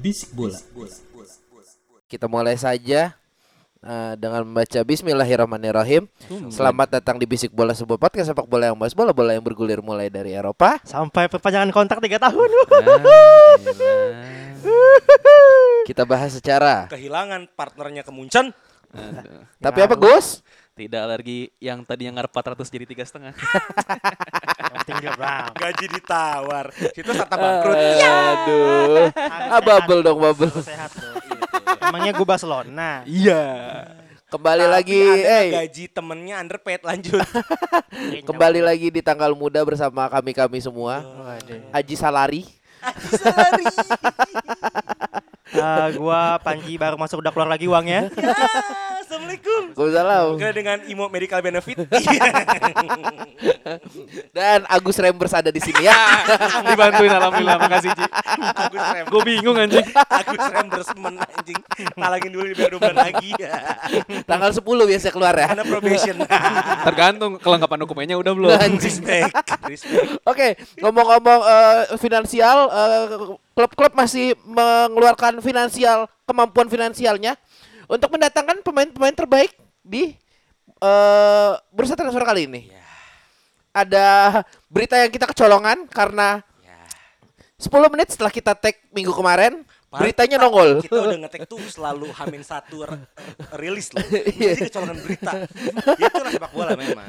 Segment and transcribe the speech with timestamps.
[0.00, 0.56] Bisik bola.
[2.08, 3.12] Kita mulai saja
[3.84, 6.08] uh, dengan membaca Bismillahirrahmanirrahim.
[6.48, 9.84] Selamat datang di Bisik Bola sebuah podcast sepak bola yang bahas bola bola yang bergulir
[9.84, 10.80] mulai dari Eropa.
[10.88, 12.48] Sampai perpanjangan kontrak 3 tahun.
[15.88, 16.88] Kita bahas secara.
[16.88, 18.56] kehilangan partnernya ke Munchen
[19.60, 20.40] Tapi apa Gus?
[20.80, 23.36] Tidak alergi yang tadi yang ngarep 400 jadi tiga setengah.
[25.60, 29.12] Gaji ditawar itu kata bangkrut Aduh.
[29.28, 30.50] Ah bubble dong bubble.
[30.64, 31.20] Sehat loh.
[31.84, 33.04] Emangnya gue Barcelona.
[33.04, 33.44] iya
[34.30, 37.18] Kembali Tapi lagi eh gaji temennya underpaid lanjut
[38.30, 41.02] kembali lagi di tanggal muda bersama kami-kami semua.
[41.02, 41.60] Waduh.
[41.76, 42.42] Haji Salari.
[45.50, 48.08] Eh, gua Panji baru masuk udah keluar lagi uangnya.
[49.02, 50.36] Assalamualaikum Waalaikumsalam.
[50.36, 51.76] Oke dengan Imo Medical Benefit
[54.36, 55.96] Dan Agus Rembers ada di sini ya.
[56.68, 58.04] Dibantuin alhamdulillah makasih Ci.
[58.36, 59.86] Agus Rem Gue bingung anjing.
[59.88, 61.58] Agus Rembersmen anjing
[61.96, 63.32] Talangin dulu biar bulan lagi
[64.30, 65.46] Tanggal 10 biasa keluar ya.
[65.48, 66.16] Karena probation
[66.84, 68.50] Tergantung kelengkapan dokumennya udah belum.
[68.76, 69.32] Respect
[69.64, 73.04] Respect Oke, ngomong-ngomong eh, finansial, eh,
[73.56, 77.34] klub-klub masih mengeluarkan finansial kemampuan finansialnya
[77.90, 79.50] untuk mendatangkan pemain-pemain terbaik
[79.80, 80.14] di
[80.80, 82.62] eh, bursa transfer kali ini.
[83.70, 86.42] Ada berita yang kita kecolongan karena
[87.60, 90.80] 10 menit setelah kita tag minggu kemarin, beritanya nongol.
[90.80, 92.88] Kita udah ngetek tuh selalu hamin satu
[93.60, 94.00] rilis loh.
[94.32, 95.44] Jadi kecolongan berita.
[96.00, 97.04] Itulah sepak bola memang.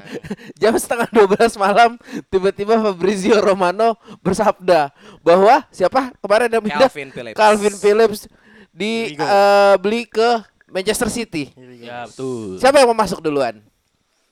[0.60, 1.96] Jam setengah 12 malam
[2.28, 4.92] tiba-tiba Fabrizio Romano bersabda
[5.24, 6.12] bahwa siapa?
[6.20, 6.90] Kemarin yang pindah.
[6.92, 7.38] Calvin Phillips.
[7.40, 8.22] Calvin Phillips
[8.76, 11.52] di eh, beli ke Manchester City.
[11.78, 12.56] Ya betul.
[12.58, 13.60] Siapa yang mau masuk duluan?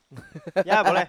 [0.66, 1.06] ya boleh.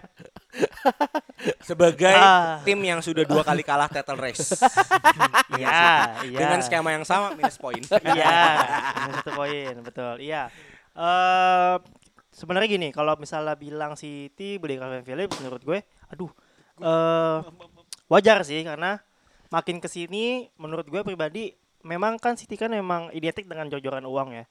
[1.67, 2.61] Sebagai Ah.
[2.61, 4.61] tim yang sudah dua kali kalah title race
[5.57, 5.81] Iya,
[6.21, 6.37] iya.
[6.37, 8.35] Dengan skema yang sama minus poin Iya.
[9.01, 10.21] Minus satu poin, betul.
[10.21, 10.53] Iya.
[10.93, 11.75] Eh
[12.29, 16.29] sebenarnya gini, kalau misalnya bilang City beli Calvin Phillips menurut gue, aduh.
[16.77, 17.37] eh
[18.05, 18.99] wajar sih karena
[19.47, 24.29] makin ke sini menurut gue pribadi memang kan City kan memang identik dengan jor-joran uang
[24.33, 24.45] ya.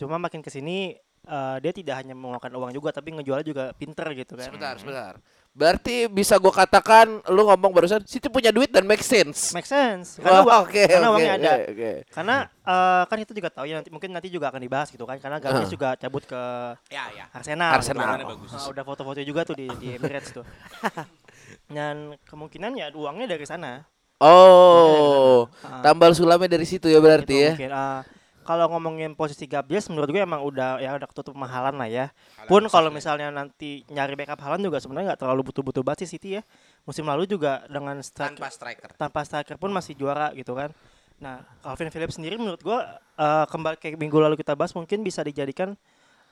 [0.00, 4.08] Cuma makin ke sini eh, dia tidak hanya mengeluarkan uang juga tapi ngejualnya juga pinter
[4.14, 4.48] gitu kan.
[4.48, 5.14] Sebentar, sebentar.
[5.50, 9.50] Berarti bisa gue katakan lu ngomong barusan City punya duit dan make sense.
[9.50, 10.16] Make sense.
[10.16, 11.52] Karena, Wah, uang- oke, karena oke, uangnya ada.
[11.52, 11.90] oke, oke.
[12.08, 15.18] Karena eh, kan itu juga tahu ya nanti mungkin nanti juga akan dibahas gitu kan
[15.18, 15.68] karena Gomez Ah.
[15.68, 16.42] juga cabut ke
[16.88, 17.70] Ya ya Arsenal.
[17.74, 18.10] Arsenal.
[18.16, 18.34] gitu.
[18.48, 20.46] Ah, udah foto-foto juga tuh di, di Emirates tuh.
[21.68, 23.82] Dan kemungkinan ya uangnya dari sana.
[24.20, 25.82] Oh, Ah.
[25.82, 27.50] tambal sulamnya dari situ ya berarti Gitu ya.
[27.52, 27.70] mungkin.
[27.72, 28.00] Ah,
[28.40, 32.06] kalau ngomongin posisi Gabriel menurut gue emang udah ya udah ketutup mahalan lah ya.
[32.48, 36.40] Pun kalau misalnya nanti nyari backup Halan juga sebenarnya nggak terlalu butuh-butuh banget sih City
[36.40, 36.42] ya.
[36.88, 40.72] Musim lalu juga dengan striker Tanpa striker tanpa striker pun masih juara gitu kan.
[41.20, 45.20] Nah, Calvin Phillips sendiri menurut gua eh, kembali kayak minggu lalu kita bahas mungkin bisa
[45.20, 45.76] dijadikan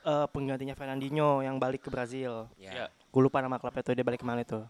[0.08, 2.48] eh, penggantinya Fernandinho yang balik ke Brazil.
[2.56, 4.60] Ya, Gue lupa nama klubnya tuh dia balik ke mana itu.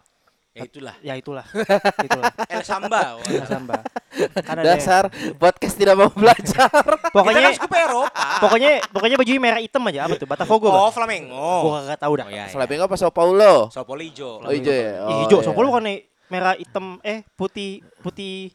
[0.49, 1.45] Ya itulah Ya itulah.
[2.07, 2.31] itulah.
[2.47, 3.85] El Samba Ya, Samba.
[4.35, 5.03] Karena dia- Dasar
[5.35, 6.67] podcast tidak mau belajar.
[6.99, 10.25] Kita pokoknya kan skup Eropa pokoknya pokoknya bajunya merah hitam aja apa tuh?
[10.25, 10.67] Botafogo.
[10.67, 10.91] Oh Bang?
[10.91, 12.25] Flamengo Gua kagak tahu dah.
[12.25, 12.45] Oh ya, ya.
[12.49, 13.69] Flamengo apa Sao Paulo?
[13.69, 14.91] Sao Paulo hijau Oh hijau ya.
[14.99, 15.45] Oh, hijau, iya.
[15.45, 15.85] Sao Paulo bukan
[16.27, 18.53] merah hitam eh putih putih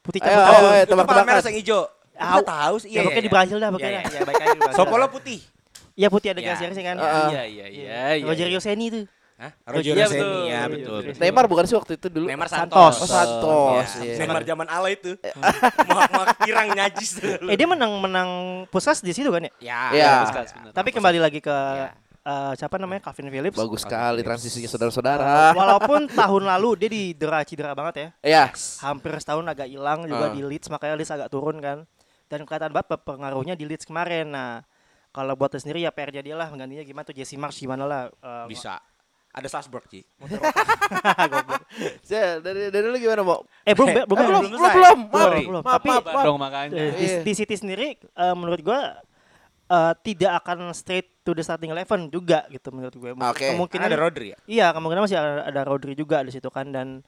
[0.00, 0.58] putih cabut ayo, cabut.
[0.64, 1.24] ayo, Itu tebak-tebakan.
[1.24, 1.80] merah yang hijau
[2.12, 2.28] Tahu.
[2.28, 3.90] Tahu tahu sih Ya, pokoknya di Brazil dah pokoknya.
[3.90, 4.14] Iya, iya.
[4.14, 4.76] Ya, baik aja di Brazil.
[4.76, 5.40] Sao Paulo putih
[5.92, 6.46] Iya putih ada Ya.
[6.48, 6.96] garis-garisnya kan.
[6.96, 7.96] Ah, Iya iya iya.
[8.14, 8.24] iya.
[8.24, 9.04] Rogerio Seni tuh.
[9.42, 9.50] Hah?
[9.50, 10.06] Iya, Roger betul.
[10.06, 11.18] Seni ya Iya, betul betul.
[11.18, 12.26] Neymar bukan sih waktu itu dulu?
[12.26, 12.78] Neymar Santos.
[12.78, 13.88] Santos Oh Santos.
[13.98, 14.14] Ya, iya.
[14.16, 15.18] Neymar zaman ala itu
[15.88, 18.30] Muak-muak pirang najis dulu Eh dia menang menang
[18.68, 19.52] pusat di situ kan ya?
[19.58, 20.12] Ya Iya.
[20.22, 20.70] Puskas, benar.
[20.70, 21.90] Tapi kembali lagi ke Iya.
[22.22, 23.58] eh, siapa namanya Calvin Phillips.
[23.58, 25.50] Bagus sekali transisinya saudara-saudara.
[25.58, 28.08] Walaupun tahun lalu dia didera-cedera banget ya.
[28.22, 28.44] Ya.
[28.78, 30.32] Hampir setahun agak hilang juga Ah.
[30.32, 31.82] di Leeds makanya Leeds agak turun kan.
[32.30, 34.30] Dan kelihatan banget pengaruhnya di Leeds kemarin.
[34.30, 34.62] Nah,
[35.10, 38.46] kalau buat sendiri ya PR dia lah menggantinya gimana tuh Jesse Marsh gimana lah eh,
[38.48, 38.80] Bisa
[39.32, 40.04] Ada Salzburg, Ci.
[42.04, 43.48] Saya dari dari lu gimana, Mo?
[43.64, 44.98] Eh belum belum belum, belum.
[45.08, 45.62] belum, belum.
[45.64, 45.98] Tapi-.
[46.20, 46.76] Dong makanya.
[46.76, 47.18] Eh, di, Iya.
[47.24, 49.00] di City sendiri eh, menurut gua
[49.66, 53.10] eh, tidak akan straight to the starting eleven juga gitu menurut gue.
[53.14, 53.46] Mungkin- Oke.
[53.48, 54.38] Kemungkinan ada Rodri ya?
[54.44, 57.00] Iya, kemungkinan masih ada, ada Rodri juga di situ kan dan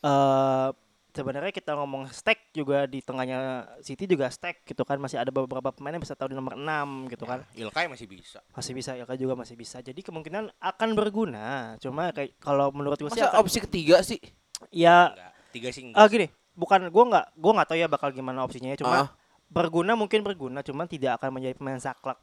[0.00, 0.68] eh
[1.16, 5.72] sebenarnya kita ngomong stack juga di tengahnya City juga stack gitu kan masih ada beberapa
[5.72, 7.40] pemain yang bisa tahu di nomor 6 gitu kan.
[7.56, 8.44] Ilkay masih bisa.
[8.52, 9.80] Masih bisa Ilkay juga masih bisa.
[9.80, 11.74] Jadi kemungkinan akan berguna.
[11.80, 14.20] Cuma kayak kalau menurut gue sih Masa akan, opsi ketiga sih?
[14.68, 15.32] ya Enggak.
[15.50, 16.08] Tiga sih ah enggak.
[16.12, 19.08] gini, bukan gua nggak gua nggak tahu ya bakal gimana opsinya ya, cuma Ah.
[19.48, 22.16] berguna mungkin berguna cuma tidak akan menjadi pemain saklek.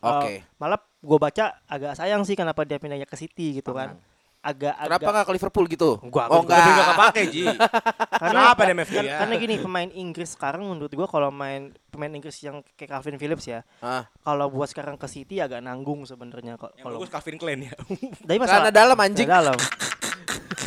[0.00, 0.40] Oke.
[0.40, 4.00] Eh, malah gue baca agak sayang sih kenapa dia pindahnya ke City gitu kan.
[4.40, 5.90] Agak Kenapa agak nggak ke Liverpool gitu?
[6.02, 6.56] Gua- oh enggak.
[6.56, 7.44] Tapi enggak kepake, Ji.
[8.20, 9.16] karena Kenapa dia MFV kan- ya?
[9.20, 13.44] karena gini pemain Inggris sekarang menurut gua kalau main pemain Inggris yang kayak Calvin Phillips
[13.44, 17.36] ya Ah, kalau buat sekarang ke City agak nanggung sebenarnya kok Yang kalau bagus Calvin
[17.36, 17.74] Klein ya.
[18.24, 19.24] dari karena dalam anjing.
[19.24, 19.56] Dari dalam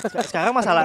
[0.03, 0.83] Sek- sekarang masalah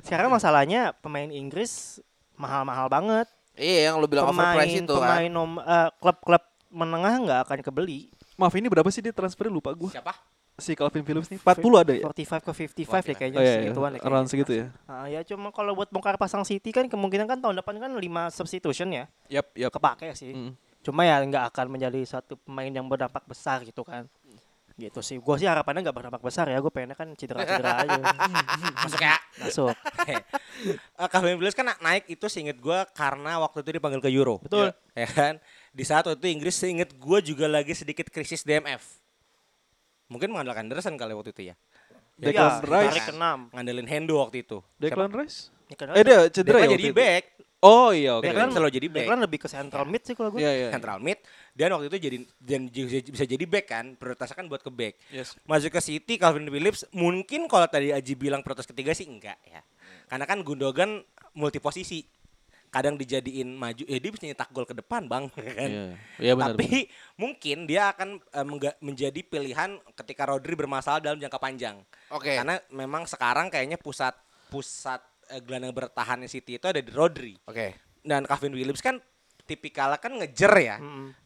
[0.00, 2.00] sekarang masalahnya pemain Inggris
[2.34, 5.00] mahal-mahal banget Iya, yang lu bilang pemain overprice itu kan.
[5.16, 9.72] pemain nom, eh, klub-klub menengah nggak akan kebeli Maaf ini berapa sih dia transfer lupa
[9.72, 9.88] gua.
[9.88, 10.12] Siapa?
[10.56, 12.04] Si Calvin Phillips nih 40 ada ya?
[12.08, 13.56] 45 ke 55 deh kayaknya Oh iya, iya.
[13.62, 14.66] segituan deh around segitu ya.
[14.84, 18.00] Ah, ya cuma kalau buat bongkar pasang City kan kemungkinan kan tahun depan kan 5
[18.32, 19.68] substitution ya Yap, yap.
[19.70, 20.56] kepake sih Mm.
[20.80, 24.08] cuma ya nggak akan menjadi satu pemain yang berdampak besar gitu kan
[24.74, 27.96] gitu sih gue sih harapannya nggak berdampak besar ya gue pengennya kan cedera-cedera aja
[28.84, 29.16] Masuk ya.
[29.38, 29.72] masuk
[30.96, 34.40] Eh, Calvin Phillips kan na- naik itu seinget gue karena waktu itu dipanggil ke Euro.
[34.40, 34.72] Betul.
[34.92, 35.36] Ya kan?
[35.70, 39.04] Di saat waktu itu Inggris seinget gue juga lagi sedikit krisis DMF.
[40.06, 41.54] Mungkin mengandalkan Anderson kali waktu itu ya.
[42.16, 42.88] Declan Iya, Rice.
[42.90, 44.58] tarik enam Ngandelin Hendo waktu itu.
[44.76, 45.52] Declan Rice?
[45.66, 46.96] Ya, Eh dia cedera Declan ya jadi itu?
[46.96, 47.24] back.
[47.58, 48.24] Oh iya oke.
[48.24, 49.04] Declan selalu jadi back.
[49.04, 50.68] Declan lebih ke central mid sih kalau gue Iya iya.
[50.70, 51.18] Central mid
[51.52, 52.60] dan waktu itu jadi dan
[53.02, 55.34] bisa jadi back kan prioritasnya kan buat ke back Yes.
[55.42, 59.64] masuk ke City Calvin Phillips mungkin kalau tadi Aji bilang prioritas ketiga sih enggak ya
[60.06, 61.00] karena kan Gundogan
[61.32, 62.04] multi posisi
[62.76, 65.24] kadang dijadiin maju eh dia bisa nyetak gol ke depan bang
[65.56, 65.86] kan Iya.
[66.18, 66.52] Iya benar.
[66.52, 68.08] tapi mungkin dia akan
[68.44, 72.34] mengga- menjadi pilihan ketika Rodri bermasalah dalam jangka panjang Oke.
[72.34, 74.12] karena memang sekarang kayaknya pusat
[74.46, 77.72] pusat eh, gelandang bertahannya City itu ada di Rodri Oke.
[78.00, 79.00] dan Calvin Phillips kan
[79.42, 80.76] tipikalnya kan ngejer ya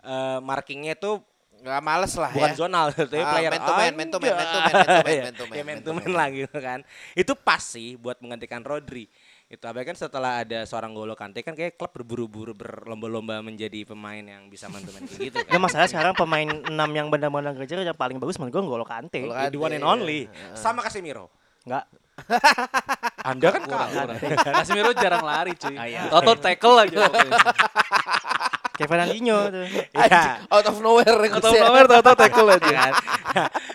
[0.00, 1.18] Eh, markingnya itu
[1.60, 2.56] Nggak males lah bukan ya.
[2.56, 4.88] zonal tapi Ah, player man to man, man to man, man to man, man to
[4.88, 6.12] man, man to man, ya, man man to to man man.
[6.16, 6.80] lah gitu kan
[7.12, 9.12] itu pas sih buat menggantikan Rodri
[9.50, 14.22] itu apa kan setelah ada seorang Golo Kante kan kayak klub berburu-buru berlomba-lomba menjadi pemain
[14.22, 17.58] yang bisa man to man kayak gitu Ya kan masalahnya sekarang pemain 6 yang benar-benar
[17.58, 19.26] ngejar yang paling bagus menurut gue N'Golo Kante.
[19.26, 21.34] N'Golo the one and only sama Casemiro
[21.66, 21.84] Enggak.
[23.30, 23.90] Anda kan kurang,
[24.40, 25.76] Casemiro jarang lari cuy.
[25.76, 26.02] Ah, iya.
[26.08, 27.04] Toto tackle aja.
[28.80, 29.64] Kayak Fernandinho tuh.
[29.92, 30.22] Iya.
[30.48, 31.68] Out of nowhere Gus, ya.
[31.68, 32.64] nomor Toto tackle aja.
[32.64, 32.92] Ya kan?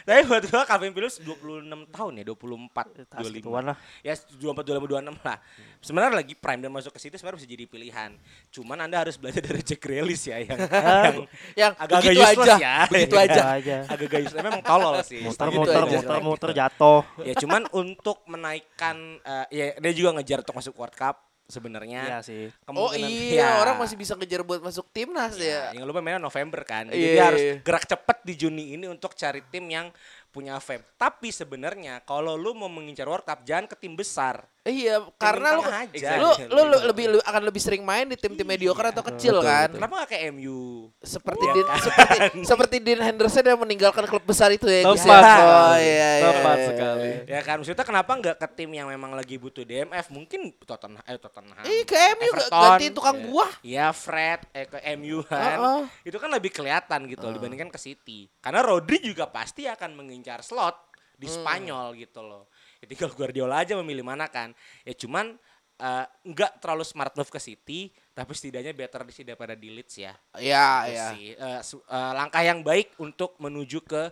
[0.01, 3.37] Tapi buat gua Calvin Phillips 26 tahun ya, 24, Tas 25.
[3.37, 3.77] gituan lah.
[4.01, 5.37] Ya 24 25 26 lah.
[5.77, 8.09] Sebenarnya lagi prime dan masuk ke situ sebenarnya bisa jadi pilihan.
[8.49, 11.15] Cuman Anda harus belajar dari Jack Grealish ya yang yang
[11.53, 12.75] Yang agak-agak begitu useless aja, ya.
[12.89, 13.41] begitu Ya aja.
[13.61, 13.77] aja.
[13.85, 14.41] Agak-agak useless.
[14.41, 15.21] Memang tolol sih.
[15.21, 17.01] Muter-muter, muter-muter jatuh.
[17.21, 22.01] ya cuman untuk menaikkan eh, ya dia juga ngejar untuk masuk World Cup sebenarnya.
[22.03, 22.49] Iya sih.
[22.65, 23.61] Oh Kemungkinan- iya, ya.
[23.61, 25.77] orang masih bisa ngejar buat masuk timnas Ya, ya.
[25.77, 26.87] yang lupa mainnya November kan.
[26.87, 27.55] Jadi Iya, dia harus iya.
[27.61, 29.87] gerak cepat di Juni ini untuk cari tim yang
[30.29, 30.83] punya fame.
[30.95, 34.43] Tapi sebenarnya kalau lu mau mengincar World Cup jangan ke tim besar.
[34.65, 36.09] Iya, karena lu tengah aja.
[36.17, 39.69] lu, lu, lu lebih lu akan lebih sering main di tim-tim mediocre atau kecil kan.
[39.69, 40.89] Kenapa gak kayak MU?
[40.97, 41.77] Seperti Iya Dean, kan?
[41.79, 44.81] seperti seperti Dean Henderson yang meninggalkan klub besar itu ya.
[44.81, 45.05] Tepat ya?
[45.05, 45.45] sekali.
[45.45, 46.25] Oh iya iya.
[46.25, 46.65] Tepat iya.
[46.65, 47.09] sekali.
[47.29, 50.09] Ya kan maksudnya kenapa nggak ke tim yang memang lagi butuh DMF?
[50.09, 51.61] Mungkin Tottenham eh Tottenham.
[51.61, 52.61] Ih, ke MU gak Everton.
[52.65, 53.23] gantiin tukang Iya.
[53.23, 53.51] buah.
[53.61, 55.57] Iya Fred eh ke MU kan.
[55.61, 55.81] Heeh.
[56.03, 58.25] Itu kan lebih kelihatan gitu dibandingkan ke City.
[58.41, 60.73] Karena Rodri juga pasti akan mengincar slot
[61.15, 61.35] di Hmm.
[61.37, 62.49] Spanyol gitu loh.
[62.89, 64.53] Tinggal Guardiola aja memilih mana kan.
[64.87, 65.35] Ya cuman
[65.75, 69.95] eh, nggak terlalu smart move ke City, tapi setidaknya better di sini daripada di Leeds
[69.99, 70.13] ya.
[70.39, 70.91] Iya Itu
[71.35, 71.59] iya.
[71.61, 74.03] su- eh, langkah yang baik untuk menuju ke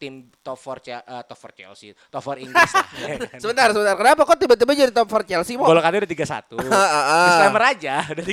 [0.00, 2.86] tim top 4 top 4 Chelsea, top 4 Inggris lah.
[2.96, 3.36] ya kan.
[3.36, 3.94] Sebentar, sebentar.
[4.00, 5.60] Kenapa kok tiba-tiba jadi top 4 Chelsea?
[5.60, 5.68] Mo?
[5.68, 6.56] Golokannya udah 3-1.
[6.72, 7.24] ah.
[7.28, 8.32] Disclaimer aja, udah 3-1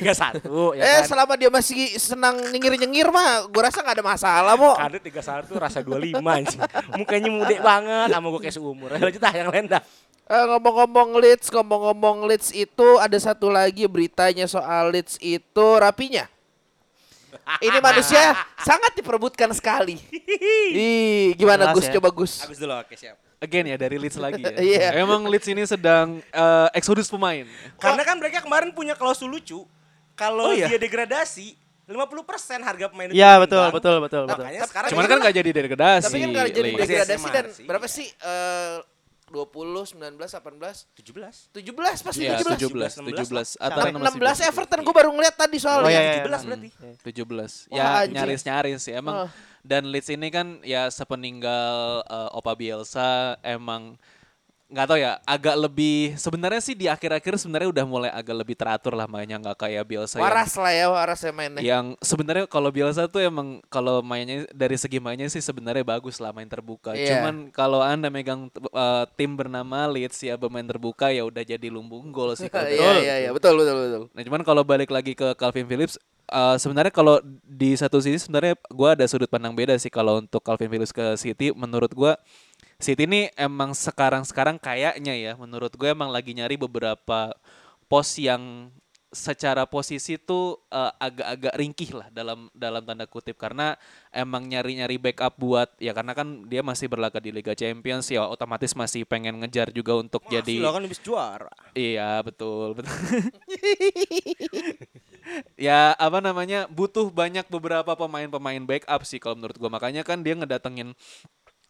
[0.80, 1.04] ya eh, kan.
[1.12, 4.80] selama dia masih senang nyengir-nyengir mah, gue rasa nggak ada masalah, Mo.
[4.80, 6.62] Kadit 31 rasa 25 anjing.
[6.96, 8.90] Mukanya muda banget sama gue kayak seumur.
[8.96, 9.84] Lanjut ah yang lain dah.
[10.28, 16.28] Eh, ngomong-ngomong Leeds, ngomong-ngomong Leeds itu ada satu lagi beritanya soal Leeds itu rapinya.
[17.60, 18.22] Ini manusia
[18.60, 19.98] sangat diperebutkan sekali.
[20.74, 21.86] Ih, gimana Jelas Gus?
[21.88, 21.94] ya.
[21.98, 22.34] Coba Gus.
[22.44, 23.18] Habis dulu oke siap.
[23.38, 24.54] Again ya dari Leeds lagi ya.
[24.58, 24.88] Iya.
[24.98, 27.46] Emang Leeds ini sedang eh, eksodus pemain.
[27.78, 29.62] Karena kan mereka kemarin punya klausul lucu.
[30.18, 30.66] Kalau Oh iya?
[30.66, 31.54] dia degradasi,
[31.86, 34.44] 50% harga pemain itu Iya betul betul betul betul.
[34.44, 36.06] Makanya sekarang Cuman kan nggak jadi degradasi.
[36.10, 38.08] Tapi kan kalau jadi degradasi dan berapa sih?
[38.10, 38.78] Eh
[39.28, 41.52] 20, 19, 18, 17.
[41.52, 42.56] 17 pasti Iya, 17.
[42.64, 43.60] 17, 17.
[43.60, 43.60] 16.
[43.60, 45.92] Antara 16 Everton gue baru ngeliat tadi Oh soalnya.
[45.92, 46.24] iya, iya.
[46.24, 46.70] 17 berarti.
[47.04, 47.68] 17.
[47.68, 48.16] Wah, Ya anjing.
[48.16, 49.28] nyaris-nyaris sih emang.
[49.28, 49.30] Oh.
[49.62, 54.00] Dan Leeds ini kan ya sepeninggal eh, Opa Bielsa emang
[54.68, 59.00] nggak tahu ya agak lebih sebenarnya sih di akhir-akhir sebenarnya udah mulai agak lebih teratur
[59.00, 61.64] lah mainnya nggak kayak Bielsa yang- Waras lah ya, waras ya mainnya.
[61.64, 66.36] yang sebenarnya kalau Bielsa tuh emang kalau mainnya dari segi mainnya sih sebenarnya bagus lah
[66.36, 66.92] main terbuka.
[66.92, 67.16] Iya.
[67.16, 72.12] Cuman kalau anda megang eh, tim bernama Leeds ya bermain terbuka ya udah jadi lumbung
[72.12, 72.52] gol sih.
[72.52, 74.04] kalau Iya iya iya betul betul betul.
[74.12, 75.96] Nah cuman kalau balik lagi ke Calvin Phillips,
[76.28, 80.44] eh, sebenarnya kalau di satu sisi sebenarnya gua ada sudut pandang beda sih kalau untuk
[80.44, 81.56] Calvin Phillips ke City.
[81.56, 82.20] Menurut gua
[82.78, 87.34] City ini emang sekarang-sekarang kayaknya ya, menurut gue emang lagi nyari beberapa
[87.90, 88.70] pos yang
[89.08, 93.80] secara posisi tuh eh, agak-agak ringkih lah dalam dalam tanda kutip karena
[94.12, 98.76] emang nyari-nyari backup buat ya karena kan dia masih berlaga di Liga Champions ya otomatis
[98.76, 101.56] masih pengen ngejar juga untuk jadi Masih lah kan habis juara.
[101.72, 102.94] Iya betul betul.
[105.66, 110.36] ya apa namanya butuh banyak beberapa pemain-pemain backup sih kalau menurut gua makanya kan dia
[110.36, 110.92] ngedatengin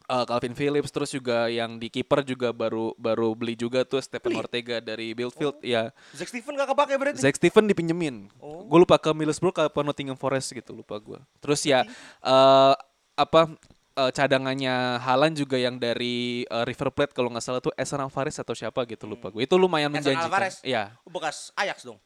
[0.08, 4.40] uh, Calvin Phillips terus juga yang di kiper juga baru baru beli juga tuh Stephen
[4.40, 7.20] Ortega dari Billfield ya Zack Steven gak kepake berarti.
[7.20, 8.32] Zack Steven dipinjemin.
[8.40, 11.20] Gue lupa ke Middlesbrough apa Nottingham Forest gitu lupa gue.
[11.44, 11.84] Terus ya
[12.24, 12.74] eh
[13.18, 13.40] apa
[13.98, 18.38] eh, cadangannya Halan juga yang dari eh, River Plate kalau nggak salah tuh Esan Alvarez
[18.38, 19.44] atau siapa gitu lupa gue.
[19.44, 20.30] Itu lumayan Edson menjanjikan.
[20.30, 20.56] Alvarez.
[20.62, 20.94] Iya.
[21.04, 21.98] Oh, bekas Ajax dong.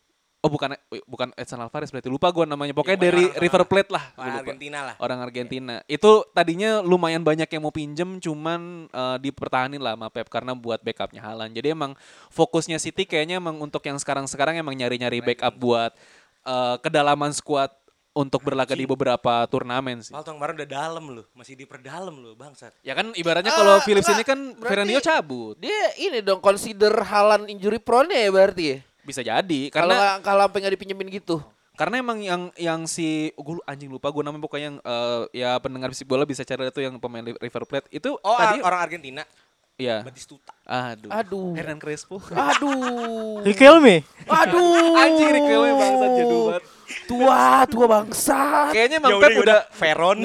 [0.42, 0.75] Oh bukan
[1.06, 2.75] bukan Edson Alvarez berarti lupa gue namanya.
[2.75, 4.04] Pokoknya Iya, dari orang- River Plate lah.
[4.12, 4.34] Orang.
[4.37, 4.94] Argentina lah.
[4.99, 5.75] Orang Argentina.
[5.87, 10.82] Itu tadinya lumayan banyak yang mau pinjem cuman eh, dipertahanin lah sama Pep karena buat
[10.82, 11.46] backupnya Halan.
[11.49, 11.94] Jadi emang
[12.28, 15.94] fokusnya City kayaknya emang untuk yang sekarang-sekarang emang nyari-nyari backup buat
[16.42, 17.70] eh, kedalaman squad
[18.12, 20.11] untuk berlaga di beberapa turnamen sih.
[20.11, 22.76] Paltong kemarin udah dalam loh, masih diperdalam loh bangsat.
[22.82, 24.18] Ya kan ibaratnya kalau Ah, Phillips enggak.
[24.18, 25.56] ini kan Fernandinho cabut.
[25.56, 28.78] Dia ini dong consider Halan injury prone ya berarti ya.
[29.02, 31.42] Bisa jadi Kalau karena kalau sampai nggak dipinjemin gitu.
[31.73, 35.88] Karena emang yang yang si gue anjing lupa gue namanya pokoknya yang eh, ya pendengar
[35.88, 39.25] bisik bola bisa cari itu yang pemain River Plate itu Oh, tadi orang Argentina.
[39.73, 40.52] ya Batistuta.
[40.62, 41.56] aduh Aduh.
[41.56, 43.40] Hernan Crespo Aduh.
[43.42, 44.04] You kill me.
[44.28, 44.94] Aduh.
[44.94, 46.64] anjing Riquelme bangsa jadul banget
[47.02, 48.68] Tua, tua bangsa.
[48.68, 50.18] kayaknya emang Yaudah, Pep udah Veron.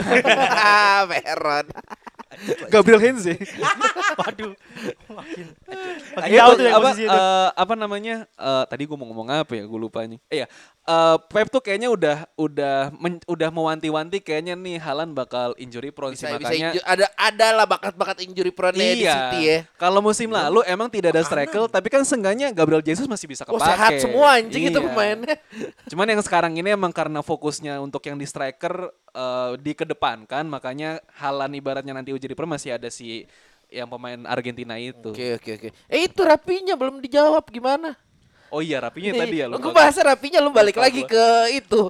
[1.10, 1.66] Veron.
[2.70, 3.34] Gabriel Henze
[4.20, 4.54] Waduh.
[5.10, 5.46] Makin
[6.16, 7.14] makin Itu jauh tuh yang apa, posisi itu.
[7.14, 10.46] eh, apa namanya eh, tadi gue mau ngomong apa ya gue lupa nih iya
[10.88, 16.16] eh, Pep tuh kayaknya udah udah men- udah mewanti-wanti kayaknya nih Halan bakal injury prone
[16.16, 19.14] sih Bisa, bisa makanya inju- ada ada lah bakat-bakat injury prone ya di Iya.
[19.14, 19.60] City ya.
[19.76, 23.56] Kalau musim lalu emang tidak ada striker, tapi kan seenggaknya Gabriel Jesus masih bisa Oh
[23.56, 23.68] kepake.
[23.68, 24.88] sehat semua anjing itu Iya.
[24.88, 25.36] pemainnya.
[25.92, 31.04] Cuman yang sekarang ini emang karena fokusnya untuk yang di striker eh, di kedepankan, makanya
[31.14, 33.28] Halan ibaratnya nanti uji di masih ada si
[33.68, 35.12] yang pemain Argentina itu.
[35.12, 35.70] Oke oke oke.
[35.92, 38.00] Eh itu rapinya belum dijawab gimana?
[38.48, 39.46] Oh iya, rapinya tadi ya.
[39.52, 41.12] Lu gue bahas rapinya lu balik lagi gua.
[41.12, 41.26] ke
[41.60, 41.82] itu.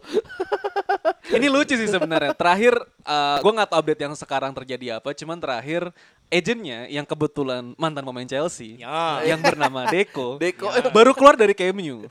[1.37, 2.33] Ini lucu sih sebenarnya.
[2.33, 2.73] Terakhir
[3.03, 5.91] eh, gua nggak tahu update yang sekarang terjadi apa, cuman terakhir
[6.27, 9.23] agentnya yang kebetulan mantan pemain Chelsea Ya.
[9.23, 10.67] yang bernama Deco, Deco.
[10.91, 12.07] baru keluar dari KMU.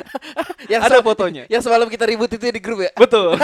[0.72, 1.44] yang Ada fotonya.
[1.48, 2.92] Yang semalam kita ribut itu di grup ya.
[2.96, 3.36] Betul.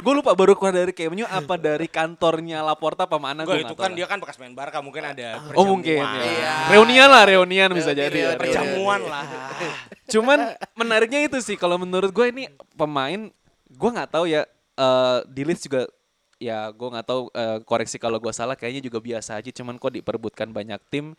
[0.00, 3.92] Gue lupa baru keluar dari KMU apa dari kantornya Laporta apa mana Gue itu kan
[3.92, 6.24] dia kan bekas main Barca mungkin ada Oh mungkin ya.
[6.24, 6.52] Iya.
[6.74, 8.18] Reunian lah, reunian bisa Reunian, jadi.
[8.18, 8.30] ya.
[8.40, 9.24] Perjamuan lah.
[10.12, 10.38] Cuman
[10.74, 13.30] menariknya itu sih kalau menurut gue ini pemain
[13.70, 14.42] gue nggak tahu ya
[14.80, 15.86] eh di Leeds juga
[16.40, 19.92] ya gue nggak tahu eh, koreksi kalau gue salah kayaknya juga biasa aja cuman kok
[19.92, 21.12] diperbutkan banyak tim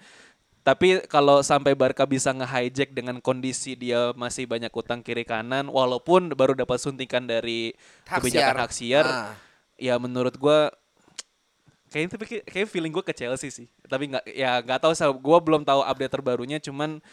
[0.61, 6.33] tapi kalau sampai Barca bisa nge-hijack dengan kondisi dia masih banyak utang kiri kanan walaupun
[6.33, 7.73] baru dapat suntikan dari
[8.05, 9.33] kebijakan hak siar Ah.
[9.75, 10.69] ya menurut gua
[11.89, 15.37] kayaknya tapi kayak kayak feeling gue ke Chelsea sih tapi nggak ya nggak tahu gue
[15.43, 17.03] belum tahu update terbarunya cuman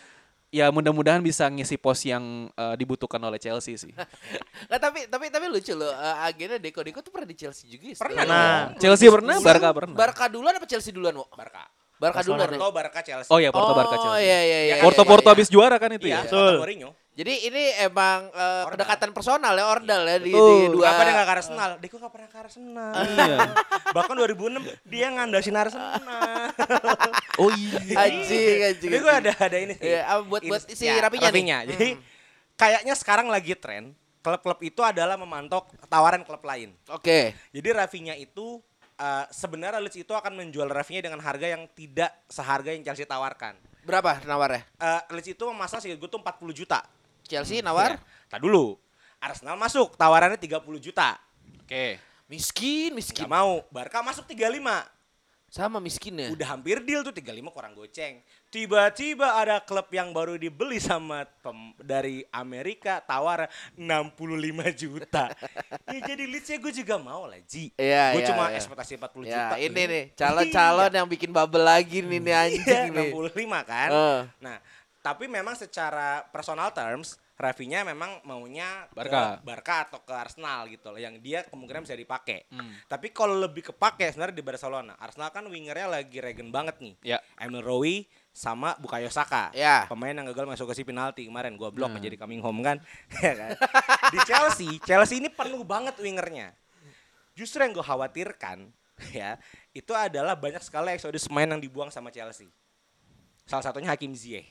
[0.48, 3.92] ya mudah-mudahan bisa ngisi pos yang eh, dibutuhkan oleh Chelsea sih
[4.68, 5.90] Nggak, tapi tapi tapi lucu loh.
[5.90, 7.84] eh, agennya Deko Deko tuh pernah di Chelsea juga.
[7.90, 8.60] ya, Pernah nah.
[8.76, 11.26] Chelsea pernah Barca pernah Barca duluan apa Chelsea duluan, Wo?
[11.32, 11.64] Barca.
[11.98, 12.46] Barca duluan.
[12.46, 12.54] ya?
[12.54, 13.30] Porto, Barca, Chelsea.
[13.30, 14.74] oh ya Porto oh, Barca Chelsea iya iya iya.
[14.78, 15.34] Porto iya, Porto iya.
[15.34, 16.54] habis juara kan itu Iya, ya Betul.
[16.62, 16.90] Mourinho.
[17.18, 18.78] Jadi ini emang Ordal.
[18.78, 20.54] kedekatan personal ya, ordal ya di, Betul.
[20.54, 20.86] di dua.
[20.86, 21.70] Kenapa dia gak ke Arsenal?
[21.82, 22.90] Deko gak pernah ke Arsenal.
[22.94, 23.38] iya
[23.98, 25.98] Bahkan 2006 dia ngandasin Arsenal.
[27.42, 28.90] oh iya Anjing anjing.
[28.94, 29.90] Jadi gue ada ada ini sih.
[29.90, 31.34] Iya, ah, buat- buat si ya, Rapinya nih.
[31.34, 31.58] Rapinya.
[31.66, 31.88] Jadi
[32.54, 36.70] kayaknya sekarang lagi tren klub-klub itu adalah memantok tawaran klub lain.
[36.86, 37.34] Oke.
[37.50, 38.62] Jadi Rafinya itu
[38.98, 43.54] eh, sebenarnya Leeds itu akan menjual Rafinya dengan harga yang tidak seharga yang Chelsea tawarkan.
[43.86, 44.66] Berapa nawarnya?
[44.76, 46.82] Eh, Leeds itu memasang sih gue tuh 40 juta.
[47.24, 47.96] Chelsea nawar?
[47.96, 48.76] Ya, tak dulu.
[49.18, 51.18] Arsenal masuk, tawarannya 30 juta.
[51.64, 51.98] Oke.
[52.28, 53.26] Miskin, Gak miskin.
[53.28, 53.64] mau.
[53.72, 54.84] Barca masuk 35.
[55.48, 56.28] Sama miskinnya.
[56.28, 58.20] Udah hampir deal tuh 35 kurang goceng.
[58.48, 63.44] Tiba-tiba ada klub yang baru dibeli sama pem- dari Amerika tawar
[63.76, 64.16] 65
[64.74, 65.28] juta.
[65.84, 67.68] ya jadi Leeds gue juga mau lah Ji.
[67.76, 68.56] Iya, gue iya, cuma iya.
[68.56, 69.54] ekspektasi 40 Ya, juta.
[69.58, 70.96] ini nih calon-calon Iya.
[70.96, 73.10] yang bikin bubble lagi nih nih anjing Iya, nih.
[73.12, 73.88] 65 kan.
[73.90, 74.20] Eh.
[74.40, 74.56] Nah,
[74.98, 79.38] tapi memang secara personal terms Rafinya memang maunya Barca.
[79.38, 82.50] ke Barca atau ke Arsenal gitu loh yang dia kemungkinan bisa dipakai.
[82.50, 82.74] Hmm.
[82.84, 84.98] Tapi kalau lebih kepake sebenarnya di Barcelona.
[84.98, 86.98] Arsenal kan wingernya lagi regen banget nih.
[87.06, 87.22] Ya.
[87.38, 88.02] Emil Rowe
[88.38, 89.50] sama Bukayo Saka.
[89.50, 89.90] Ya.
[89.90, 92.78] Pemain yang gagal masuk ke si penalti kemarin gua blok jadi coming home kan.
[93.18, 93.50] Ya kan?
[94.14, 96.54] di Chelsea, Chelsea ini penuh banget wingernya.
[97.34, 98.70] Justru yang gue khawatirkan
[99.18, 99.34] ya,
[99.74, 102.46] itu adalah banyak sekali eksodus pemain yang dibuang sama Chelsea.
[103.42, 104.46] Salah satunya Hakim Ziyech.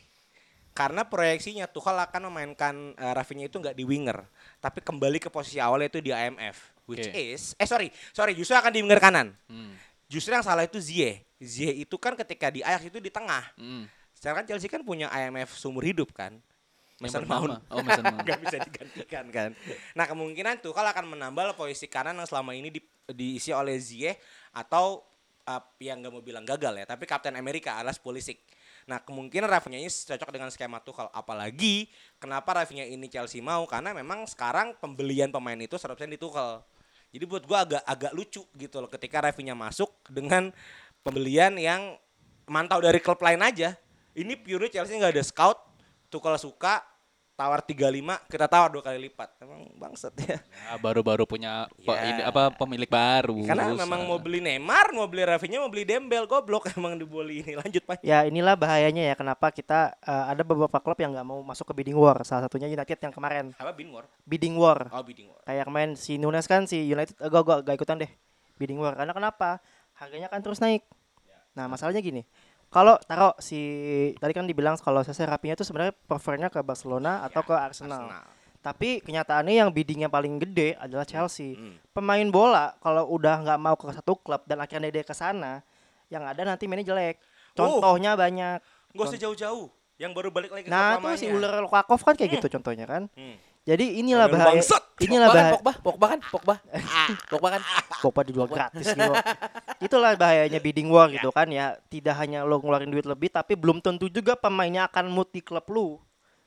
[0.75, 4.29] Karena proyeksinya Tuchel akan memainkan uh, Rafinha itu nggak di winger,
[4.62, 7.17] tapi kembali ke posisi awalnya itu di IMF, which Oke.
[7.17, 9.34] is eh sorry, sorry justru akan di winger kanan.
[9.50, 9.74] Hmm.
[10.08, 11.24] Justru yang salah itu Ziyech.
[11.38, 13.44] Ziyech itu kan ketika di Ajax itu di tengah.
[13.60, 13.86] Hmm.
[14.16, 16.40] Sekarang kan Chelsea kan punya IMF seumur hidup kan.
[16.98, 17.30] Mason.
[17.30, 17.62] Mount.
[17.70, 18.26] Oh, Mason Mount.
[18.26, 19.50] Nggak bisa digantikan kan.
[19.94, 24.18] Nah kemungkinan tuh kalau akan menambah posisi kanan yang selama ini di- diisi oleh Ziyech
[24.50, 25.06] atau
[25.46, 28.42] uh, yang nggak mau bilang gagal ya, tapi Kapten Amerika alias Pulisic.
[28.88, 33.68] Nah kemungkinan Rafinha ini cocok dengan skema tuh kalau apalagi kenapa Rafinha ini Chelsea mau
[33.68, 36.64] karena memang sekarang pembelian pemain itu 100% di Tuchel.
[37.12, 40.52] Jadi buat gua agak agak lucu gitu loh ketika Rafinha masuk dengan
[41.02, 41.96] pembelian yang
[42.48, 43.76] mantau dari klub lain aja.
[44.18, 45.60] Ini pure Chelsea nggak ada scout,
[46.10, 46.82] Tuchel suka
[47.38, 47.86] tawar 35
[48.27, 49.29] kita tawar dua kali lipat.
[49.38, 50.41] Emang bangsat ya.
[50.41, 52.10] Ya, baru-baru punya pe- Ya.
[52.10, 53.38] ini, apa pemilik baru.
[53.46, 57.53] Karena memang mau beli Neymar, mau beli Rafinha, mau beli Dembel, goblok emang dibeli ini.
[57.53, 58.01] Lanjut Pak.
[58.01, 61.77] Ya inilah bahayanya ya kenapa kita eh, ada beberapa klub yang nggak mau masuk ke
[61.77, 62.17] bidding war.
[62.25, 64.10] Salah satunya United yang kemarin Apa Binwar?
[64.25, 64.89] bidding war.
[64.89, 65.46] Oh, bidding war.
[65.46, 68.10] Kayak kemarin si Nunes kan si United eh, gua gua gak ikutan deh
[68.58, 69.62] bidding war karena kenapa?
[69.94, 70.82] Harganya kan terus naik.
[71.53, 72.25] Nah, masalahnya gini.
[72.68, 73.60] Kalau taruh si
[74.20, 78.04] tadi kan dibilang kalau saya Rapinya itu sebenarnya prefernya ke Barcelona atau ke Arsenal.
[78.06, 78.24] Arsenal.
[78.60, 81.56] Tapi kenyataannya yang biddingnya paling gede adalah Chelsea.
[81.56, 81.80] Hmm.
[81.96, 85.63] Pemain bola kalau udah nggak mau ke satu klub dan akhirnya dia ke sana,
[86.12, 87.24] yang ada nanti mainnya jelek.
[87.56, 87.80] Oh.
[87.80, 88.60] Contohnya banyak.
[88.91, 89.72] Gak usah jauh-jauh.
[89.98, 91.26] Yang baru balik lagi ke Nah, itu si.
[91.32, 93.08] Uler Lukaku kan kayak gitu contohnya kan.
[93.15, 93.39] Hmm.
[93.67, 94.56] Jadi inilah bahaya.
[94.56, 94.80] bangsat.
[94.97, 95.53] Inilah Pogba kan, bahaya.
[95.53, 96.56] Pogba, Pogba kan, Pogba.
[97.27, 97.62] Pogba kan.
[97.99, 99.13] Pogba dijual gratis gitu.
[99.84, 101.75] Itulah bahayanya bidding war gitu kan ya.
[101.86, 105.67] Tidak hanya lo ngeluarin duit lebih tapi belum tentu juga pemainnya akan mood di klub
[105.67, 105.99] lu.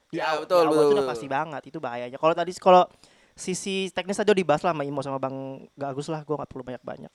[0.09, 1.13] Di Ya, awal, betul, di awal betul, itu udah betul.
[1.13, 2.17] pasti banget itu bahayanya.
[2.19, 2.83] Kalau tadi kalau
[3.37, 5.37] sisi teknis aja udah dibahas lah sama Imo sama Bang
[5.77, 7.13] Gagus lah, gua nggak perlu banyak-banyak.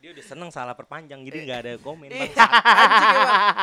[0.00, 2.08] Dia udah seneng salah perpanjang jadi nggak ada komen.
[2.14, 2.30] Emang.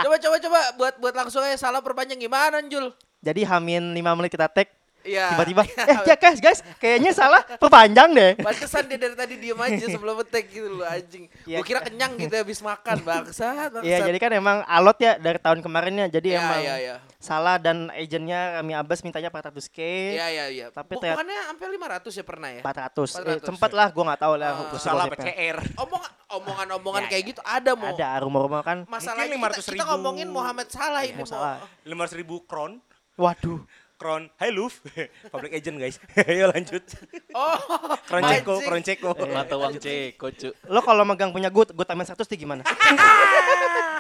[0.04, 2.92] Coba coba coba buat buat langsung aja salah perpanjang gimana, Jul?
[3.24, 4.68] Jadi hamin 5 menit kita tag
[5.04, 5.36] Iya.
[5.36, 5.62] tiba-tiba
[5.92, 8.32] eh ya guys guys kayaknya salah perpanjang deh.
[8.48, 11.28] Pantesan dia dari tadi diem aja sebelum ngetek gitu loh anjing.
[11.44, 11.60] Iya.
[11.60, 13.36] Gua kira kenyang gitu habis makan bangsat.
[13.70, 13.84] bangsat.
[13.84, 16.96] Iya jadi kan emang alot ya dari tahun kemarinnya jadi Iya, emang iya, iya.
[17.18, 19.78] salah dan agentnya Rami Abbas mintanya 400k
[20.14, 20.66] Iya iya iya.
[20.70, 22.62] Tapi ternyata- Bukannya sampai 500 ya pernah ya?
[22.62, 23.44] 400, Eh, 400.
[23.44, 24.68] sempet lah gua nggak tahu lah Ah.
[24.70, 25.06] gosip- Salah.
[25.10, 25.58] PCR.
[25.76, 27.30] Omongan omongan-omongan Ya, kayak ya.
[27.30, 27.92] gitu ada mau.
[27.92, 31.30] ada rumor-rumor kan Masalahnya kita, 500 kita ngomongin Muhammad Salah ini mau mau.
[31.30, 32.80] salah 500 ribu kron.
[33.14, 33.62] waduh
[34.04, 34.28] Kron.
[34.36, 34.84] Hai Luf.
[35.32, 35.96] Public agent guys.
[36.28, 36.84] Ayo lanjut.
[37.32, 37.56] Oh.
[38.04, 38.54] Kron Ceko.
[38.60, 39.10] Kron Ceko.
[39.26, 40.52] Mata uang ceko, cu.
[40.68, 42.68] lo kalau megang punya good good tambahin 100 tuh gimana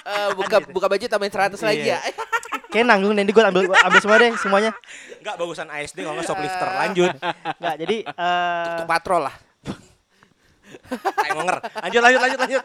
[0.03, 2.03] Eh, buka buka baju tambahin 100 lagi ya.
[2.67, 4.71] kayak nanggung nanti gue ambil gua ambil semua deh semuanya
[5.15, 6.67] Enggak bagusan ASD kalau nggak shoplifter.
[6.67, 7.11] Lanjut.
[7.55, 9.35] nggak jadi eh Untuk patrol lah.
[11.31, 11.57] Ngonger.
[11.79, 12.63] Lanjut lanjut lanjut lanjut.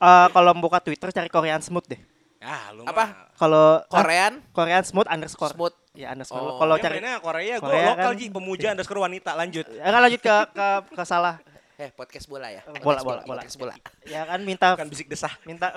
[0.00, 2.00] eh, kalau buka Twitter cari Korean Smooth deh
[2.38, 3.34] Ah, lu Apa?
[3.34, 5.74] kalau ah, Korean Korean Smooth underscore smooth.
[5.98, 6.56] Ya underscore Oh.
[6.56, 8.14] kalau cari mainnya Korea, gue lokal kan.
[8.14, 9.34] Ji, pemuja underscore wanita.
[9.34, 9.66] Lanjut.
[9.66, 11.36] ya kan lanjut ke ke ke salah
[11.74, 12.58] Eh, podcast bola ya.
[12.66, 13.38] Bola, Podcast bola, bola.
[13.38, 13.74] Podcast bola.
[14.02, 15.30] ya kan minta Bukan bisik desah.
[15.42, 15.70] minta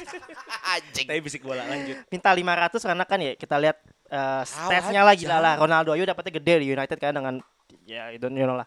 [0.72, 1.04] Anjing.
[1.04, 1.60] Tapi bisik bola.
[1.64, 2.00] Lanjut.
[2.08, 3.76] minta 500 karena kan ya kita lihat
[4.08, 7.34] eh, statsnya Awas, lah gila lah Ronaldo aja dapetnya gede di United kan dengan
[7.84, 8.64] ya itu you know lah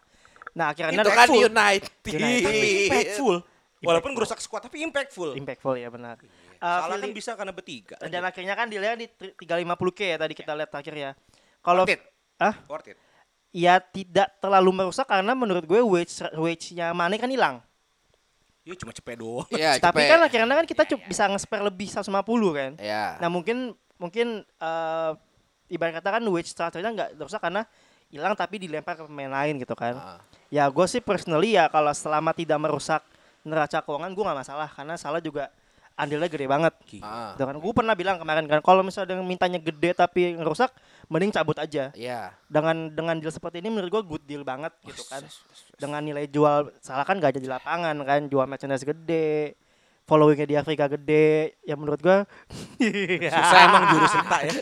[0.54, 1.26] nah akhirnya Itu kan.
[1.26, 1.90] United.
[2.08, 2.54] United.
[2.86, 3.36] Impactful.
[3.78, 5.34] Walaupun ngerusak squad tapi impactful.
[5.34, 6.18] impactful ya benar
[6.58, 7.96] Eh, Salah kan Philly- bisa karena bertiga.
[8.02, 11.10] dan akhirnya kan dilihat di 350k ya tadi kita lihat terakhir ya
[11.60, 12.00] kalau Worth it.
[12.36, 12.96] ah Worth it.
[13.50, 17.56] ya tidak terlalu merusak karena menurut gue wage wage-nya Mane kan hilang
[18.62, 19.48] Ya cuma cepet doang.
[19.48, 20.10] Iya, tapi cepet.
[20.10, 22.10] kan akhirnya kan kita cu- bisa nge-spare lebih 150
[22.52, 23.16] kan Ya.
[23.16, 25.10] Nah mungkin mungkin eh
[25.68, 27.64] ibarat kata kan wage structure-nya nggak rusak karena
[28.08, 29.94] hilang tapi dilempar ke pemain lain gitu kan.
[29.94, 30.20] Ah.
[30.48, 33.00] Ya gue sih personally ya kalau selama tidak merusak
[33.40, 35.48] neraca keuangan gue nggak masalah karena salah juga
[35.98, 36.74] andilnya gede banget.
[37.02, 37.56] Ah, Gitu kan.
[37.58, 40.70] Gue pernah bilang kemarin kan kalau misalnya dengan mintanya gede tapi ngerusak,
[41.10, 41.90] mending cabut aja.
[41.98, 42.30] Iya.
[42.46, 45.26] Dengan dengan deal seperti ini menurut gue good deal banget gitu kan.
[45.74, 49.58] Dengan nilai jual salah kan gak ada di lapangan kan, jual merchandise gede,
[50.08, 52.18] followingnya di Afrika gede, ya menurut gue
[53.36, 54.52] Susah emang juru serta ya.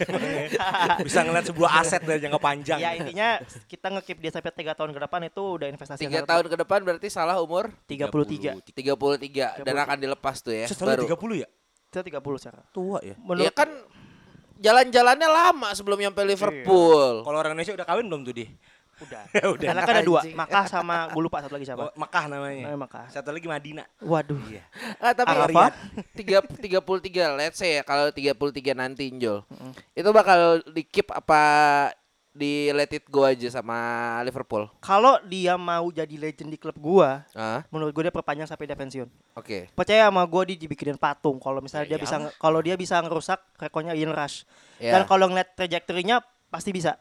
[1.07, 2.83] Bisa ngeliat sebuah aset dari jangka panjang.
[2.83, 3.39] ya intinya
[3.71, 6.83] kita ngekip dia sampai tiga tahun ke depan itu udah investasi Tiga tahun ke depan
[6.83, 10.67] berarti salah umur 33 33 dan akan dilepas tuh ya.
[10.67, 11.39] Setelah Baru.
[11.39, 11.49] 30 ya?
[11.87, 13.15] kita 30 sekarang Tua ya.
[13.17, 13.71] menurut Ya kan
[14.61, 17.25] jalan-jalannya lama sebelum nyampe Liverpool.
[17.25, 18.49] Kalau orang Indonesia udah kawin belum tuh dia?
[18.99, 19.23] Udah
[19.55, 19.67] udah.
[19.67, 20.21] karena kan ada dua.
[20.27, 22.63] Makkah sama gue lupa satu lagi Oh, siapa Mekah namanya.
[22.65, 23.05] Namanya Makkah.
[23.09, 23.87] Satu lagi Madinah.
[23.99, 24.41] waduh
[24.97, 25.71] Ah, tapi Arafah?
[26.13, 28.33] tiga tiga puluh tiga let's say ya kalau 33
[28.73, 29.45] nanti Injol.
[29.93, 31.41] Itu bakal di keep apa
[32.31, 33.77] di let it go aja sama
[34.21, 34.69] Liverpool.
[34.79, 38.77] kalau dia mau jadi legend di klub gua Ah, menurut gue dia perpanjang sampai dia
[38.77, 39.73] pensiun oke.
[39.73, 43.01] percaya sama gue dia dibikinin patung kalau misalnya Ya dia bisa nge- kalau dia bisa
[43.01, 44.45] ngerusak rekornya Ian Rush
[44.77, 44.93] Ya.
[44.93, 47.01] dan kalau ngeliat trajektorinya pasti bisa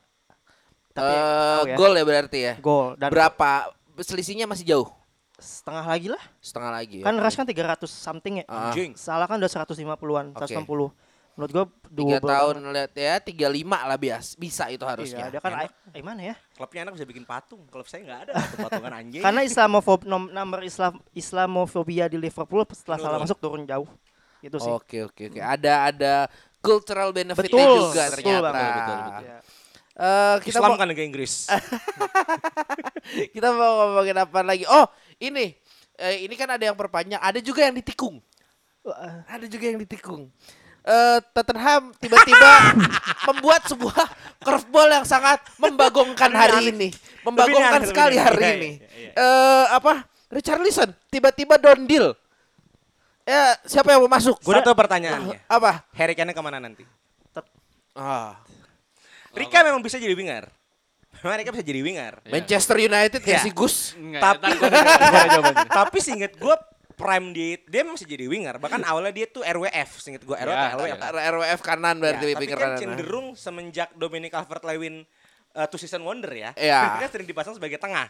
[0.95, 1.75] tapi Eh, tahu ya.
[1.75, 2.53] gol ya berarti ya.
[2.57, 4.87] gol dan Berapa selisihnya masih jauh?
[5.35, 7.03] setengah lagi lah Setengah lagi.
[7.03, 7.21] kan oke.
[7.21, 8.45] Rush kan 300 something ya.
[8.47, 8.95] Anjing.
[8.95, 10.47] salah kan udah 150-an Oke.
[10.47, 10.95] 160
[11.35, 15.27] menurut gue tiga tahun lihat ya 35 lah bias bisa itu harusnya.
[15.27, 16.35] Iya, dia kan eh, mana ya?
[16.55, 17.59] Klubnya anak bisa bikin patung.
[17.67, 19.19] Klub saya nggak ada patung-patungan anjing.
[19.19, 23.91] Karena Islamofob nom, nomor Islam Islamofobia di Liverpool setelah salah masuk turun jauh.
[24.39, 24.71] Itu sih.
[24.71, 25.39] Oke oke oke.
[25.43, 26.13] Ada ada
[26.57, 28.39] cultural benefitnya Betul, juga betul ternyata.
[28.41, 28.63] banget.
[28.71, 29.23] Betul, betul.
[29.27, 29.37] Ya.
[29.95, 31.47] Eh, kita Islam mau kan negara Inggris.
[33.35, 34.67] kita mau ngomongin apa lagi?
[34.67, 34.83] Oh
[35.23, 35.55] ini
[35.95, 38.19] eh, ini kan ada yang perpanjang, ada juga yang ditikung.
[39.31, 40.27] Ada juga yang ditikung.
[40.85, 42.51] Eh Tottenham tiba-tiba
[43.31, 44.05] membuat sebuah
[44.43, 46.91] curveball yang sangat membagongkan hari ini,
[47.23, 48.71] membagongkan aneh, sekali hari Iya, ini.
[48.77, 49.11] iya, iya.
[49.15, 50.05] Eh apa?
[50.29, 52.11] Richarlison tiba-tiba down deal.
[53.25, 54.37] Ya siapa yang mau masuk?
[54.43, 55.39] Satu pertanyaannya.
[55.49, 55.87] Apa?
[55.95, 56.83] Harry Kane ke mana nanti?
[57.95, 58.35] Ah,
[59.35, 60.47] Rika memang bisa jadi winger.
[61.17, 62.13] Memang Rika bisa jadi winger.
[62.25, 63.39] Manchester United ya Iya.
[63.39, 63.93] si Gus.
[63.93, 64.49] Enggak, Tapi
[65.69, 66.55] tapi seinget gue
[66.93, 68.55] prime dia dia memang bisa jadi winger.
[68.57, 70.97] Bahkan awalnya dia tuh RWF, seinget gue RWF, Ya, LWF.
[70.97, 71.09] ya.
[71.29, 72.79] RWF kanan Ya, berarti tapi winger kan kanan.
[72.79, 75.03] cenderung semenjak Dominic Calvert-Lewin
[75.53, 76.51] uh, two season wonder ya.
[76.53, 76.79] Iya.
[76.95, 78.07] Dia kan sering dipasang sebagai tengah.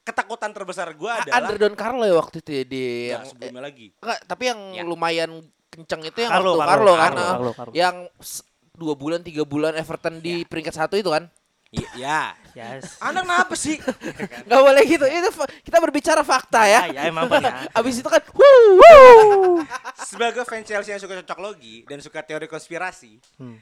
[0.00, 3.62] Ketakutan terbesar gue Ah, adalah Under Don Carlo ya waktu itu ya di yang sebelumnya
[3.62, 3.88] lagi.
[3.98, 4.82] Enggak, tapi yang Ya.
[4.82, 5.30] lumayan
[5.66, 7.32] kenceng itu yang Carlo, waktu Carlo, Carlo, kan, Carlo, ah.
[7.32, 7.72] Carlo, Carlo.
[7.72, 8.44] yang s-
[8.74, 11.30] dua bulan tiga bulan Everton di peringkat satu itu kan?
[11.74, 11.90] Iya.
[11.98, 12.22] Ya.
[12.54, 13.02] Yes.
[13.02, 13.82] Anak kenapa sih?
[14.46, 15.30] Nggak boleh gitu, itu
[15.66, 16.86] kita berbicara fakta ya.
[16.86, 17.66] Ya, ya emang benar.
[17.78, 19.58] Abis itu kan, wuh, wuh.
[19.98, 23.58] Sebagai fans Chelsea yang suka cocok logi dan suka teori konspirasi, Hmm.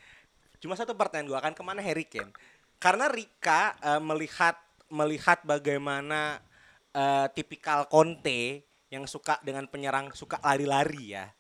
[0.60, 2.36] cuma satu pertanyaan gue akan ke mana Harry Kane?
[2.76, 4.60] Karena Rika eh, melihat
[4.92, 6.36] melihat bagaimana
[6.92, 8.60] eh, tipikal Conte
[8.92, 11.32] yang suka dengan penyerang suka lari-lari ya,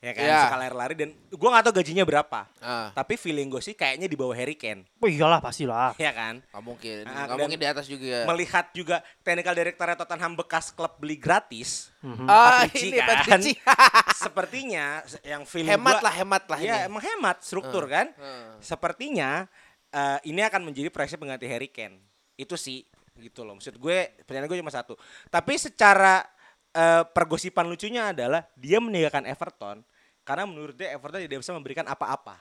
[0.00, 0.40] ya kan Iya.
[0.42, 4.16] suka lari-lari dan gue nggak tahu gajinya berapa, Ah, tapi feeling gue sih kayaknya di
[4.16, 5.92] bawah Harry Kane, Oh iyalah pastilah.
[5.94, 6.40] ya kan?
[6.42, 8.24] nggak mungkin, nggak dan mungkin di atas juga.
[8.26, 11.92] Melihat juga technical director Tottenham bekas klub beli gratis,
[12.24, 13.40] Ah, Patrici ini kan?
[14.16, 14.86] Sepertinya
[15.22, 16.86] yang feeling hemat gua- lah, hemat lah Iya, ini.
[16.86, 18.08] emang hemat struktur kan.
[18.14, 18.56] Hmm.
[18.58, 19.44] Sepertinya
[19.90, 21.98] eh, ini akan menjadi proyeksi pengganti Harry Kane.
[22.34, 22.86] Itu sih
[23.16, 23.52] gitu loh.
[23.52, 24.94] Maksud gue pertanyaan gue cuma satu.
[25.26, 26.22] Tapi secara
[26.70, 29.82] eh, pergosipan lucunya adalah dia meninggalkan Everton
[30.30, 32.38] karena menurut dia Everton tidak bisa memberikan apa-apa.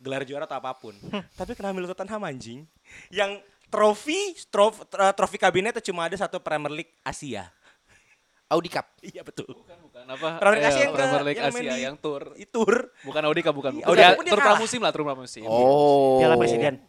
[0.00, 0.96] Gelar juara atau apa pun.
[1.36, 2.64] Tapi kenapa milih Tottenham anjing?
[3.12, 4.16] Yang trofi
[4.48, 7.52] trof, tro- trofi kabinetnya cuma ada satu Premier League Asia.
[8.48, 8.88] Audi Cup.
[9.04, 9.52] Iya betul.
[9.52, 10.28] Bukan apa?
[10.40, 12.22] Premier League eh, Asia yang ke Premier League yang Asia yang tour.
[12.34, 12.72] i- tour.
[13.04, 13.70] Bukan Audi Cup, bukan.
[13.76, 14.44] Iya, Audi dia Cup kalah.
[14.56, 15.44] pramusim lah, tur pramusim.
[15.44, 16.16] Oh.
[16.18, 16.80] Piala Presiden.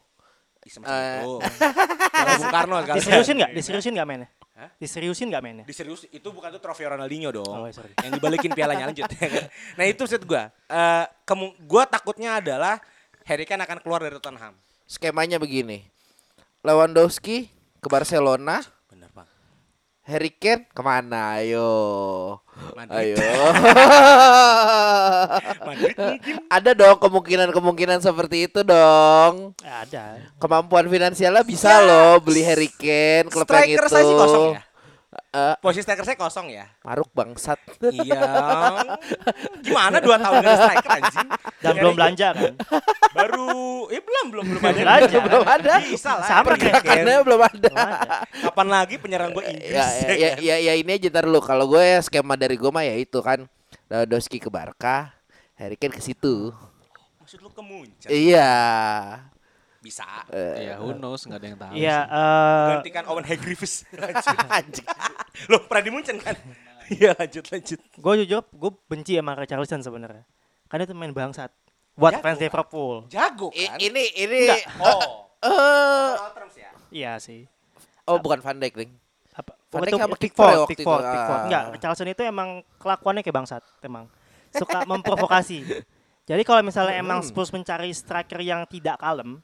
[0.64, 2.76] Piala Bung Karno.
[2.98, 3.52] Diseriusin nggak?
[3.52, 4.30] Diseriusin nggak mainnya?
[4.62, 4.70] Hah?
[4.78, 5.66] Diseriusin nggak mainnya?
[5.66, 7.50] Di serius itu bukan tuh trofi Ronaldinho dong.
[7.50, 7.98] Oh, sorry.
[8.06, 9.10] yang dibalikin pialanya lanjut.
[9.78, 10.54] nah itu maksud gua.
[10.70, 12.78] Eh kemu- gua takutnya adalah
[13.26, 14.54] Harry Kane akan keluar dari Tottenham.
[14.86, 15.82] Skemanya begini.
[16.62, 17.50] Lewandowski
[17.82, 18.62] ke Barcelona.
[20.02, 21.38] Harry Kane ke mana?
[21.38, 22.42] Ayo.
[22.74, 23.22] Madrid.
[23.22, 23.22] Ayo.
[25.70, 26.36] Madrid mungkin.
[26.50, 29.54] Ada dong kemungkinan-kemungkinan seperti itu dong.
[29.62, 30.34] Ada.
[30.42, 33.94] Kemampuan finansialnya bisa loh beli Harry Kane klub yang Striker itu.
[33.94, 34.62] saya sih kosong ya.
[35.32, 36.68] Eh, Posisi striker saya kosong ya.
[36.84, 37.56] Maruk bangsat.
[37.88, 38.20] iya.
[39.64, 41.28] Gimana dua tahun dari striker anjing?
[41.64, 42.54] Dan belum belanja kan?
[43.16, 44.76] Baru, eh belum belum belum ada.
[44.84, 45.18] Belanja.
[45.24, 45.74] belum ada.
[45.88, 46.28] Bisa lah.
[46.28, 46.60] Sama.
[46.60, 47.64] Karena belum ada.
[47.64, 48.28] Belum ada.
[48.28, 49.72] Kapan lagi penyerang gue Inggris?
[49.72, 51.40] ya, ya, ya, ya, ya ini aja ntar lu.
[51.40, 53.48] Kalau gue ya skema dari gue mah ya itu kan.
[53.88, 55.16] Lewandowski ke Barca,
[55.56, 56.52] Harry Kane ke situ.
[57.24, 58.08] Maksud lu ke Munchen?
[58.12, 58.52] Iya.
[59.82, 60.06] Bisa.
[60.30, 61.74] Eh, Ya, who knows, nggak ada yang tahu.
[61.74, 62.14] Iya, sih.
[62.14, 63.74] eh, Gantikan Owen Hargreaves.
[64.56, 64.88] Anjing.
[65.48, 66.38] Loh, pernah di Munchen kan?
[66.92, 67.80] Iya lanjut lanjut.
[67.96, 70.28] Gue jujur, gue benci sama Richarlison sebenarnya.
[70.68, 71.48] Karena itu main bangsat.
[71.94, 72.44] Buat Jago, fans Pak.
[72.44, 72.96] Liverpool.
[73.08, 73.78] Jago I- kan?
[73.80, 74.64] ini ini Enggak.
[74.78, 75.00] Oh.
[75.40, 76.72] eh Soal terms ya.
[76.92, 77.48] Iya sih.
[78.04, 78.92] oh bukan Van Dijk, Ding.
[79.32, 79.56] Apa?
[79.72, 81.12] Van itu Dijk sama Pickford, Pickford Pickford, itu.
[81.16, 81.40] Pickford.
[81.40, 81.46] Ah.
[81.48, 84.06] Enggak, Richarlison itu emang kelakuannya kayak bangsat, emang.
[84.52, 85.58] Suka memprovokasi.
[86.30, 87.04] Jadi kalau misalnya Hmm.
[87.08, 89.40] emang Spurs mencari striker yang tidak kalem,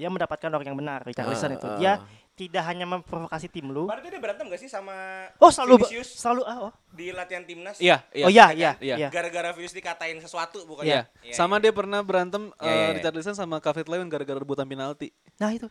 [0.00, 1.68] dia mendapatkan orang yang benar, Richarlison Ah, itu.
[1.68, 1.76] ah.
[1.76, 1.92] Dia
[2.32, 3.84] tidak hanya memprovokasi tim lu.
[3.84, 6.72] Tuh dia berantem gak sih sama Oh, selalu Vinicius selalu ah, oh.
[6.88, 7.76] di latihan timnas?
[7.76, 8.24] Iya, iya.
[8.24, 8.96] Oh iya, iya, Iya.
[8.96, 9.08] iya.
[9.12, 10.88] Gara-gara Vinicius dikatain sesuatu bukan?
[10.88, 11.04] Iya.
[11.20, 12.96] Iya, Sama dia pernah berantem Iya, iya, eh, iya.
[12.96, 15.12] Richarlison sama Kavit Lewin gara-gara rebutan penalti.
[15.36, 15.68] Nah, itu.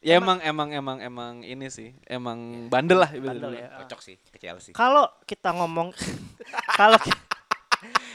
[0.00, 3.12] Ya emang emang emang emang ini sih, emang bandel lah.
[3.12, 3.68] Bandel ya.
[3.78, 4.72] Kocok sih ke Chelsea.
[4.72, 5.94] Kalau kita ngomong
[6.80, 6.98] kalau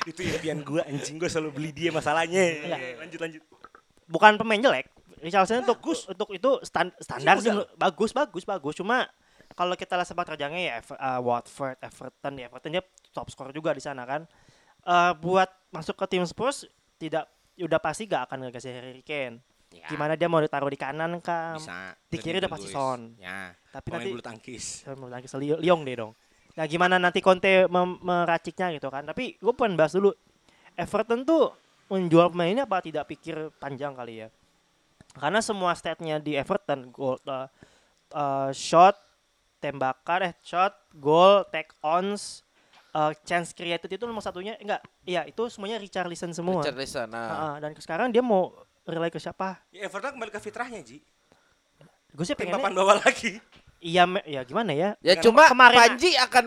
[0.04, 2.41] Itu impian gue anjing gue selalu beli dia masalahnya.
[2.41, 2.78] Iya.
[3.00, 3.41] Lanjut lanjut.
[4.06, 4.86] bukan pemain jelek,
[5.19, 9.08] Richarlison untuk untuk itu stan- standar sih bagus bagus bagus cuma
[9.54, 13.54] kalau kita lihat sepak terjangnya ya Ever- uh, Watford, Everton ya Everton dia top skor
[13.54, 14.28] juga di sana kan.
[14.86, 17.25] Eh, buat masuk ke tim Spurs tidak
[17.56, 19.41] udah pasti gak akan ngegasih Harry Kane.
[19.73, 21.58] Ya, Gimana dia mau ditaruh di kanan kah?
[21.58, 21.97] bisa.
[22.06, 22.69] di kiri udah pasti.
[22.69, 23.17] Son.
[23.17, 23.49] Ya.
[23.73, 24.65] Tapi Pemain nanti bulu tangkis.
[24.86, 26.12] lagi Li- Liong deh dong.
[26.54, 29.04] Nah gimana nanti Conte meraciknya gitu kan.
[29.04, 30.13] Tapi gue pengen bahas dulu.
[30.75, 31.49] Everton tuh
[31.88, 34.28] menjual pemain ini apa tidak pikir panjang kali ya.
[35.15, 37.47] Karena semua statnya di Everton goal, uh,
[38.12, 38.99] uh, shot,
[39.58, 42.43] tembakan, eh shot, goal, take ons,
[42.91, 44.84] uh, chance created itu nomor satunya enggak.
[45.01, 46.62] Iya itu semuanya Richarlison semua.
[46.62, 47.08] Richarlison.
[47.08, 47.28] Nah.
[47.28, 48.51] Heeh, dan sekarang dia mau
[48.84, 49.63] rely ke siapa?
[49.71, 50.99] Ya Everton kembali ke fitrahnya Ji.
[52.12, 53.39] Gue sih Tim pengennya papan bawah lagi.
[53.80, 54.95] iya me- ya gimana ya?
[54.99, 56.45] Ya Dengan cuma kemarin- Panji akan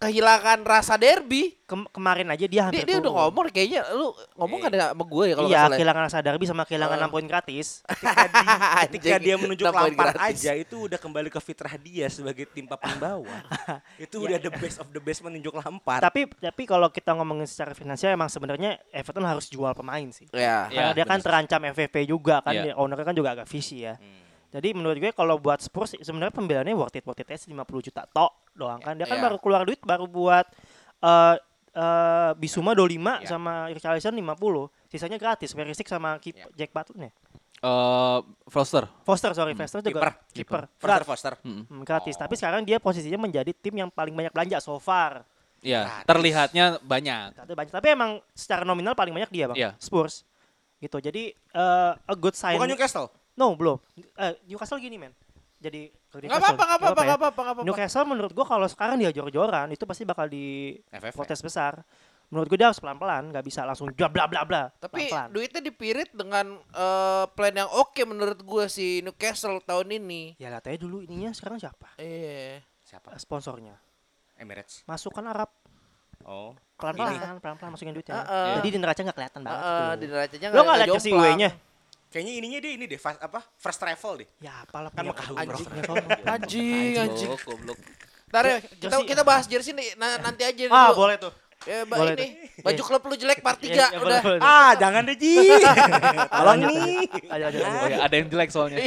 [0.00, 1.60] kehilangan rasa derby.
[1.62, 4.68] Kem- kemarin aja dia hampir Dia, dia udah ngomong kayaknya lu ngomong Eh.
[4.74, 5.76] ada sama gue ya kalau iya, ya?
[5.78, 7.06] kehilangan rasa derby sama kehilangan Oh.
[7.06, 7.66] 6 poin gratis.
[7.86, 9.36] Ketika, di- ketika dia
[9.70, 10.42] Lampard gratis.
[10.42, 13.40] aja itu udah kembali ke fitrah dia sebagai tim papan bawah.
[14.02, 16.02] itu udah the best of the best menunjuk Lampard.
[16.02, 20.26] tapi tapi kalau kita ngomongin secara finansial emang sebenarnya Everton harus jual pemain sih.
[20.32, 20.66] Ya.
[20.66, 22.62] Karena Iya, dia kan terancam FFP juga kan, Iya.
[22.64, 23.94] dia- ownernya kan juga agak visi ya.
[23.94, 24.29] Hmm.
[24.50, 28.02] Jadi menurut gue kalau buat Spurs sebenarnya pembeliannya worth it worth it aja 50 juta
[28.04, 28.94] tok doang kan.
[28.94, 29.24] Dia kan Iya.
[29.24, 30.46] baru keluar duit baru buat
[31.00, 31.36] eh
[31.70, 33.30] eh, Bisuma 25 Iya.
[33.30, 34.66] sama Richarlison 50.
[34.86, 36.50] Sisanya gratis, Perisic sama keep Iya.
[36.56, 37.14] Jack Butler
[37.60, 38.88] Eh, Foster.
[39.04, 40.12] Foster sorry, Foster juga Kiper.
[40.32, 40.62] kiper.
[40.74, 41.34] Foster Foster.
[41.44, 42.16] Hmm, gratis.
[42.16, 42.20] Oh.
[42.24, 45.22] Tapi sekarang dia posisinya menjadi tim yang paling banyak belanja so far.
[45.60, 46.08] Iya, Gratis.
[46.08, 47.36] terlihatnya banyak.
[47.44, 47.68] Banyak.
[47.70, 49.60] Tapi emang secara nominal paling banyak dia, Bang.
[49.60, 49.76] Iya.
[49.76, 50.24] Spurs.
[50.80, 50.96] Gitu.
[50.98, 52.56] Jadi eh, a good sign.
[52.56, 53.12] Bukan Newcastle.
[53.40, 53.80] No, belum.
[53.96, 55.16] Eh, Newcastle gini, men.
[55.56, 56.44] Jadi ke Nggak Newcastle.
[56.46, 57.06] apa-apa, nggak apa-apa, ya.
[57.06, 57.66] nggak apa-apa, nggak apa-apa.
[57.66, 61.12] Newcastle menurut gua kalau sekarang dia jor-joran itu pasti bakal di FF.
[61.14, 61.80] protes besar.
[62.28, 64.62] Menurut gua dia harus pelan-pelan, nggak bisa langsung bla bla bla bla.
[64.70, 65.28] Tapi Pelan-pelan.
[65.30, 70.36] duitnya dipirit dengan eh, plan yang oke menurut gue si Newcastle tahun ini.
[70.36, 71.92] Ya lihat aja dulu ininya sekarang siapa?
[71.96, 72.60] Iya.
[72.82, 73.16] Siapa?
[73.16, 73.76] Sponsornya.
[74.36, 74.84] Emirates.
[74.84, 75.48] Masukkan Arab
[76.20, 76.52] Oh.
[76.76, 78.16] pelan-pelan, pelan-pelan masukin duitnya.
[78.18, 78.56] Heeh.
[78.56, 79.60] Jadi di neraca nggak kelihatan banget.
[79.60, 79.96] Heeh, gitu.
[79.96, 81.50] di neracanya Lo nggak lihat jersey W-nya?
[82.10, 83.38] Kayaknya ininya dia ini deh, fast, apa?
[83.54, 84.28] First travel deh.
[84.40, 85.94] Ya apalah Kan Mekah anjing umroh.
[86.02, 86.26] ya.
[86.28, 87.30] Anjing, anjing.
[87.30, 87.78] Goblok, goblok.
[88.26, 90.98] Ntar ya, kita, Jersey- kita bahas jersey nih na- nanti aja Ah, dulu.
[91.00, 91.30] boleh tuh.
[91.60, 92.62] Ya, Mbak Boleh ini tuh.
[92.62, 92.88] baju Iya.
[92.88, 94.22] klub lu jelek part 3 Ya, ya, boleh, udah.
[94.24, 94.40] boleh.
[94.40, 95.34] Ah, jangan deh Ji.
[96.26, 97.04] Tolong nih.
[97.28, 97.46] Ayo.
[97.52, 98.78] Oh ya, ada yang jelek soalnya.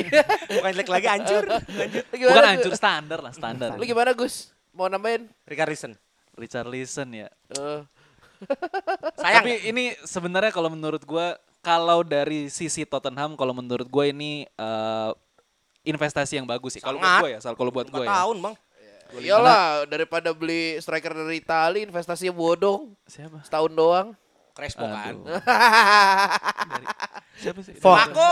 [0.50, 1.44] Bukan jelek lagi hancur.
[1.48, 2.04] Lanjut.
[2.10, 3.70] Bukan hancur standar lah, standar.
[3.74, 4.50] Lu gimana Gus?
[4.72, 5.30] Mau nambahin?
[5.46, 5.94] Richarlison.
[6.34, 7.28] Richarlison ya.
[7.54, 7.80] Eh,
[9.16, 9.46] Sayang.
[9.46, 15.12] Tapi ini sebenarnya kalau menurut gua kalau dari sisi Tottenham kalau menurut gue ini eh,
[15.88, 16.84] investasi yang bagus sih.
[16.84, 18.12] Kalau buat gue ya, soal kalau buat gue ya.
[18.12, 18.56] tahun, Bang.
[19.14, 23.46] iyalah daripada beli striker dari Itali investasinya bodong Siapa?
[23.46, 24.08] setahun doang.
[24.54, 25.18] Crespo kan.
[27.42, 27.74] Siapa sih?
[27.82, 28.30] Marco.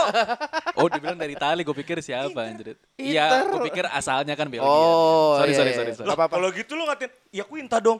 [0.78, 2.78] Oh, dibilang dari Itali, gue pikir siapa anjir.
[2.94, 4.62] Iya, gue pikir asalnya kan Belgia.
[4.62, 5.78] Oh, sorry, iya, sorry, iya.
[5.82, 6.06] sorry, sorry.
[6.06, 6.34] Nggak apa-apa.
[6.38, 7.98] Kalau gitu lu ngatain, ya Quinta dong.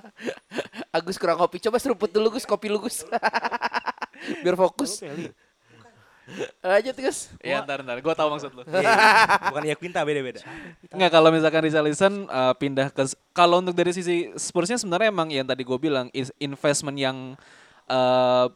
[0.96, 1.60] Agus kurang kopi.
[1.60, 3.04] Coba seruput dulu Gus, kopi lu Gus.
[4.44, 5.02] Biar fokus.
[6.60, 7.32] Lanjut Gus.
[7.40, 8.04] Iya, ntar, ntar.
[8.04, 8.62] Gue tahu maksud lu.
[9.48, 10.44] Bukan ya Quinta, beda-beda.
[10.92, 13.08] Enggak, kalau misalkan Richarlison uh, pindah ke...
[13.32, 17.16] Kalau untuk dari sisi Spursnya sebenarnya emang yang tadi gue bilang, is- investment yang
[17.88, 18.46] uh,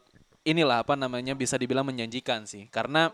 [0.45, 2.69] inilah apa namanya bisa dibilang menjanjikan sih.
[2.69, 3.09] Karena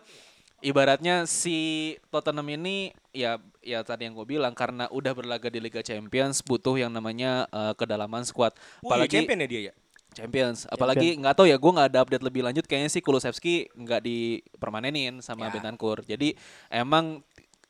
[0.60, 5.80] ibaratnya si Tottenham ini ya ya tadi yang gue bilang karena udah berlaga di Liga
[5.80, 8.52] Champions butuh yang namanya uh, kedalaman squad.
[8.84, 9.74] Apalagi Apalagi champion ya dia ya.
[10.20, 10.68] Champions.
[10.68, 12.66] Apalagi nggak tahu ya, gue nggak ada update lebih lanjut.
[12.68, 15.56] Kayaknya sih Kulusevski nggak dipermanenin sama Ya.
[15.56, 16.04] Bentancur.
[16.04, 16.36] Jadi
[16.68, 17.24] emang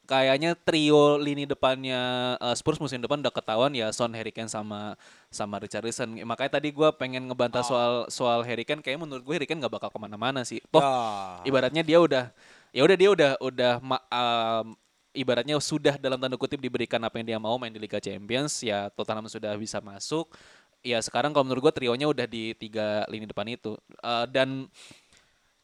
[0.04, 4.98] kayaknya trio lini depannya uh, Spurs musim depan udah ketahuan ya Son, Harry Kane sama
[5.30, 6.10] sama Richarlison.
[6.26, 8.82] Makanya tadi gue pengen ngebantah soal soal Harry Kane.
[8.82, 10.58] Kayaknya menurut gue Harry Kane nggak bakal ke mana-mana sih.
[10.74, 11.46] Toh Ya.
[11.46, 12.34] ibaratnya dia udah
[12.74, 14.74] ya udah dia udah udah ma- um,
[15.10, 18.94] ibaratnya sudah dalam tanda kutip diberikan apa yang dia mau main di Liga Champions ya
[18.94, 20.30] Tottenham sudah bisa masuk
[20.82, 24.68] ya sekarang kalau menurut gue trionya udah di tiga lini depan itu Eh, dan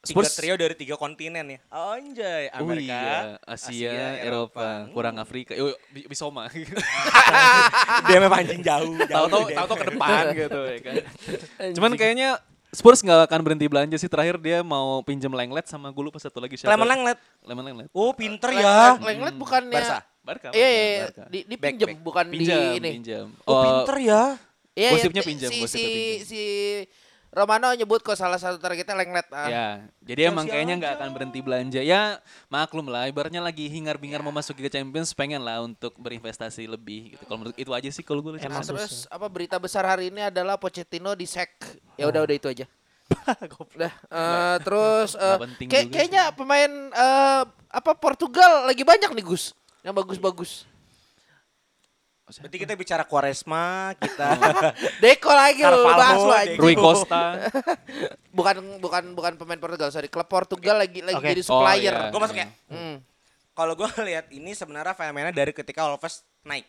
[0.05, 1.59] Tiga Spurs trio dari tiga kontinen ya.
[1.73, 5.57] Anjay, Oh Amerika, iya, Asia, Eropa, kurang Afrika.
[5.57, 6.45] Yo, bi- Bisoma.
[8.05, 8.93] Dia memang anjing jauh.
[8.93, 10.95] jauh Tahu-tahu tahu-tahu ke depan gitu ya kan.
[11.73, 12.37] Cuman kayaknya
[12.69, 14.05] Spurs nggak akan berhenti belanja sih.
[14.05, 16.77] Terakhir dia mau pinjam Lenglet sama gue lupa satu lagi siapa.
[16.77, 17.19] Lemon Lenglet.
[17.41, 17.87] Lemon Lenglet.
[17.89, 19.01] Oh, pinter ya.
[19.01, 19.97] Lenglet bukannya Barca.
[20.21, 20.49] Barca.
[20.53, 21.25] Iya, iya, iya.
[21.33, 21.97] Di, back.
[21.97, 22.89] bukan pinjam, di ini.
[23.01, 23.25] pinjam.
[23.49, 24.23] Oh, pinter ya.
[24.75, 26.27] Iya, Gosipnya iya, pinjam, si, gosipnya si, pinjam.
[26.27, 26.43] si
[27.35, 29.27] Romano nyebut kok salah satu targetnya Lenglet.
[29.31, 29.47] Ah.
[29.51, 29.67] Ya,
[29.99, 31.81] jadi emang Masih kayaknya nggak akan berhenti belanja.
[31.83, 33.11] Ya, maklum lah.
[33.11, 37.11] Ibaratnya lagi hingar-bingar mau masuk Liga Champions, pengen lah untuk berinvestasi lebih.
[37.15, 37.23] Gitu.
[37.27, 38.39] Kalau menurut itu aja sih kalau gue.
[38.39, 41.59] Nah, terus apa berita besar hari ini adalah Pochettino di sack.
[41.99, 42.65] Ya udah udah itu aja.
[43.75, 49.25] udah eh, terus eh, Nggak penting kayak- kayaknya pemain eh, apa Portugal lagi banyak nih
[49.27, 49.51] Gus
[49.83, 50.65] yang bagus-bagus.
[52.25, 54.33] Berarti kita bicara Quaresma, kita
[55.03, 56.57] Deko lagi lu bahas lu aja.
[56.57, 57.37] Rui Costa.
[58.35, 60.09] Bukan bukan bukan pemain Portugal, sorry.
[60.09, 61.31] Klub Portugal lagi lagi Oke.
[61.31, 61.93] jadi Oh, supplier.
[61.95, 62.09] iya.
[62.09, 62.47] gue masuk ya.
[62.67, 62.99] Hmm.
[63.53, 66.65] Kalau gue lihat ini sebenarnya fenomena dari ketika Wolves naik.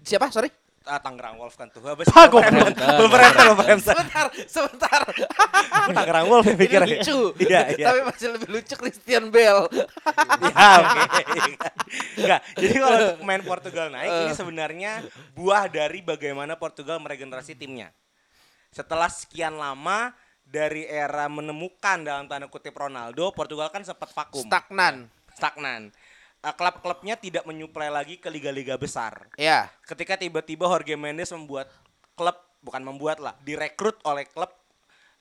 [0.00, 0.32] Siapa?
[0.32, 0.48] Sorry.
[0.88, 1.84] Ah, Tangerang Wolves kan tuh.
[1.84, 2.08] Ah, sih?
[2.08, 3.92] Wolverhampton, Wolverhampton, Wolverhampton.
[3.92, 5.00] Sebentar, sebentar.
[5.96, 6.80] Tangerang Wolves ya Ini pikir.
[6.80, 7.18] lucu.
[7.36, 7.86] Iya, iya.
[7.92, 9.68] Tapi masih lebih lucu Christian Bale.
[10.40, 11.00] Ya, oke.
[12.16, 12.40] Enggak.
[12.56, 14.20] Jadi kalau untuk pemain Portugal naik Eh.
[14.24, 14.92] ini sebenarnya
[15.32, 17.92] buah dari bagaimana Portugal meregenerasi timnya.
[18.72, 25.06] Setelah sekian lama dari era menemukan dalam tanda kutip Ronaldo, Portugal kan sempat vakum, Stagnan.
[25.30, 25.92] stagnan.
[26.40, 29.28] Eh, Klub-klubnya tidak menyuplai lagi ke liga-liga besar.
[29.36, 29.68] Ya.
[29.84, 31.68] Ketika tiba-tiba Jorge Mendes membuat
[32.16, 32.32] klub,
[32.64, 34.48] bukan membuat lah, direkrut oleh klub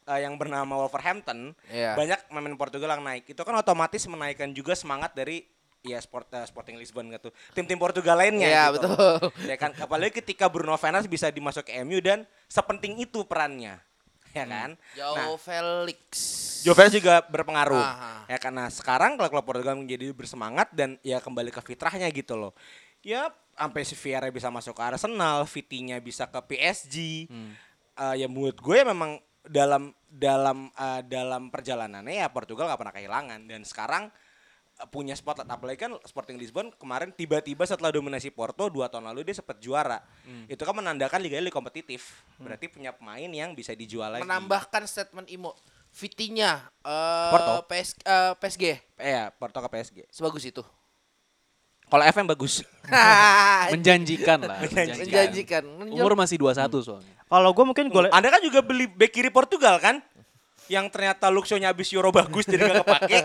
[0.08, 2.00] eh, yang bernama Wolverhampton, Iya.
[2.00, 3.28] banyak pemain Portugal yang naik.
[3.28, 5.44] Itu kan otomatis menaikkan juga semangat dari
[5.80, 7.36] ya sport eh, Sporting Lisbon gitu.
[7.52, 8.88] Tim-tim Portugal lainnya Iya, gitu.
[8.88, 9.16] betul.
[9.44, 13.76] Ya kan apalagi ketika Bruno Fernandes bisa dimasuk ke MU dan sepenting itu perannya.
[14.30, 14.52] Ya Hmm.
[14.52, 14.72] kan?
[14.94, 16.02] Joe Felix.
[16.62, 17.80] Jovel juga berpengaruh.
[17.80, 18.14] Aha.
[18.26, 22.54] Ya karena sekarang kalau klub Portugal menjadi bersemangat dan ya kembali ke fitrahnya gitu loh.
[23.02, 27.26] Ya sampai si Vieira bisa masuk ke Arsenal, Vitinya bisa ke PSG.
[27.96, 32.96] Eh, ya menurut gue ya memang dalam dalam eh, dalam perjalanannya ya Portugal nggak pernah
[32.96, 34.04] kehilangan dan sekarang
[34.88, 39.36] punya spotlight apalagi kan Sporting Lisbon kemarin tiba-tiba setelah dominasi Porto dua tahun lalu dia
[39.36, 40.00] sempat juara
[40.48, 45.28] itu kan menandakan liga lebih kompetitif berarti punya pemain yang bisa dijual lagi Menambahkan statement
[45.28, 45.52] Imo.
[45.90, 47.66] Vitinya eh Porto.
[47.68, 48.64] PS, eh, PSG
[48.96, 50.64] eh ya Porto ke PSG sebagus itu.
[51.90, 52.62] kalau FM bagus
[53.74, 54.62] Menjanjikan lah.
[54.62, 55.64] Menjanjikan.
[55.90, 57.14] Umur masih 21 soalnya.
[57.26, 60.02] Kalau gue mungkin gue Anda kan juga beli back kiri Portugal kan?
[60.70, 63.18] Yang ternyata Luxo-nya habis Euro bagus jadi gak kepake.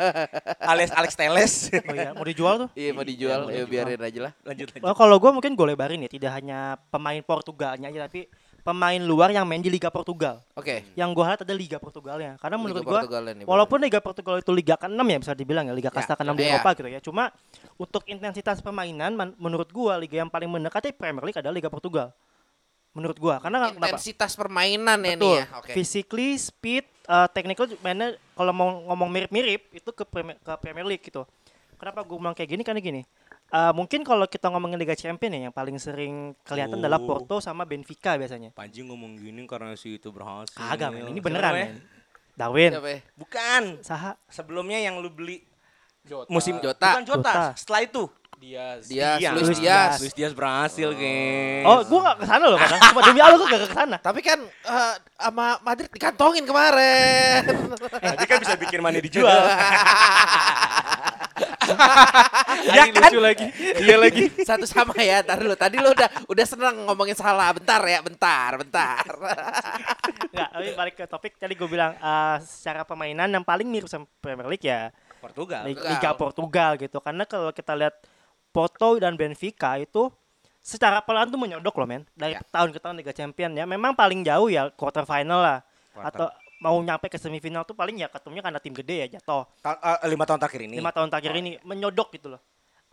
[0.64, 1.54] alias Alex Teles.
[1.70, 2.68] oh iya, mau dijual tuh.
[2.72, 4.32] Iya mau dijual, ya biarin aja lah.
[4.42, 4.88] lanjut lanjut.
[4.88, 8.26] Oh, kalau gue mungkin gue lebarin ya, tidak hanya pemain Portugalnya aja, tapi
[8.64, 10.40] pemain luar yang main di Liga Portugal.
[10.56, 10.88] Oke.
[10.96, 12.40] Yang gue lihat ada Liga Portugalnya.
[12.40, 13.00] Karena menurut gue,
[13.44, 16.56] walaupun Liga Portugal itu Liga ke-6 ya bisa dibilang ya, Liga kasta ke-6 di iya.
[16.56, 17.00] Eropa gitu ya.
[17.04, 17.28] Cuma
[17.76, 22.16] untuk intensitas permainan, menurut gue Liga yang paling mendekati Premier League adalah Liga Portugal.
[22.96, 23.90] Menurut gue, karena kenapa?
[23.90, 25.36] Intensitas permainan ya nih Betul.
[25.36, 25.44] ya.
[25.60, 25.72] Oke.
[25.76, 31.02] Physically, speed, uh, technical mainnya kalau mau ngomong mirip-mirip itu ke Premier, ke Premier League
[31.02, 31.24] gitu.
[31.74, 32.62] Kenapa gue bilang kayak gini?
[32.62, 33.02] Karena gini.
[33.50, 37.06] uh, mungkin kalau kita ngomongin Liga Champion ya yang paling sering kelihatan adalah Oh.
[37.06, 38.54] Porto sama Benfica biasanya.
[38.54, 40.54] Panji ngomong gini karena si itu berhasil.
[40.54, 41.68] Kagak men, ini Siapa beneran namanya?
[41.70, 41.78] men.
[42.34, 43.00] Darwin, Siapa ya?
[43.14, 43.62] Bukan.
[43.78, 45.44] Saha, Sebelumnya yang lu beli
[46.26, 46.98] musim Jota.
[46.98, 47.30] Bukan Jota.
[47.30, 47.44] Jota.
[47.54, 48.02] Setelah itu
[48.44, 48.80] Diaz.
[48.84, 49.32] Dias, Diaz.
[49.40, 49.92] Luis Diaz.
[50.04, 51.64] Luis Diaz berhasil, geng.
[51.64, 52.80] Oh, gua gak ke sana loh kadang.
[52.92, 53.96] Cuma demi Allah gua gak ke sana.
[53.96, 57.40] Tapi kan eh, sama Madrid dikantongin kemarin.
[57.88, 59.32] Tadi kan bisa bikin money dijual.
[62.68, 63.48] Ya lucu lagi.
[63.56, 64.28] Dia lagi.
[64.44, 65.56] Satu sama ya, tar dulu.
[65.56, 67.48] Tadi lu udah udah seneng ngomongin salah.
[67.56, 69.04] Bentar ya, bentar, bentar.
[70.28, 74.04] Enggak, tapi balik ke topik tadi gue bilang uh, secara permainan yang paling mirip sama
[74.20, 74.92] Premier League ya
[75.24, 75.64] Portugal.
[75.64, 77.00] Liga Portugal gitu.
[77.00, 77.96] Karena kalau kita lihat
[78.54, 80.14] Porto dan Benfica itu
[80.62, 82.06] secara pelan tuh menyodok loh men.
[82.14, 82.40] Dari Ya.
[82.46, 83.66] tahun ke tahun Liga Champion ya.
[83.66, 85.58] Memang paling jauh ya quarter final lah.
[85.90, 86.06] Quarter.
[86.06, 86.26] Atau
[86.62, 89.44] mau nyampe ke semifinal tuh paling ya ketemunya karena tim gede ya jatuh.
[89.58, 90.74] Ta- eh, lima tahun terakhir ini.
[90.78, 92.40] Lima tahun terakhir ini menyodok gitu loh.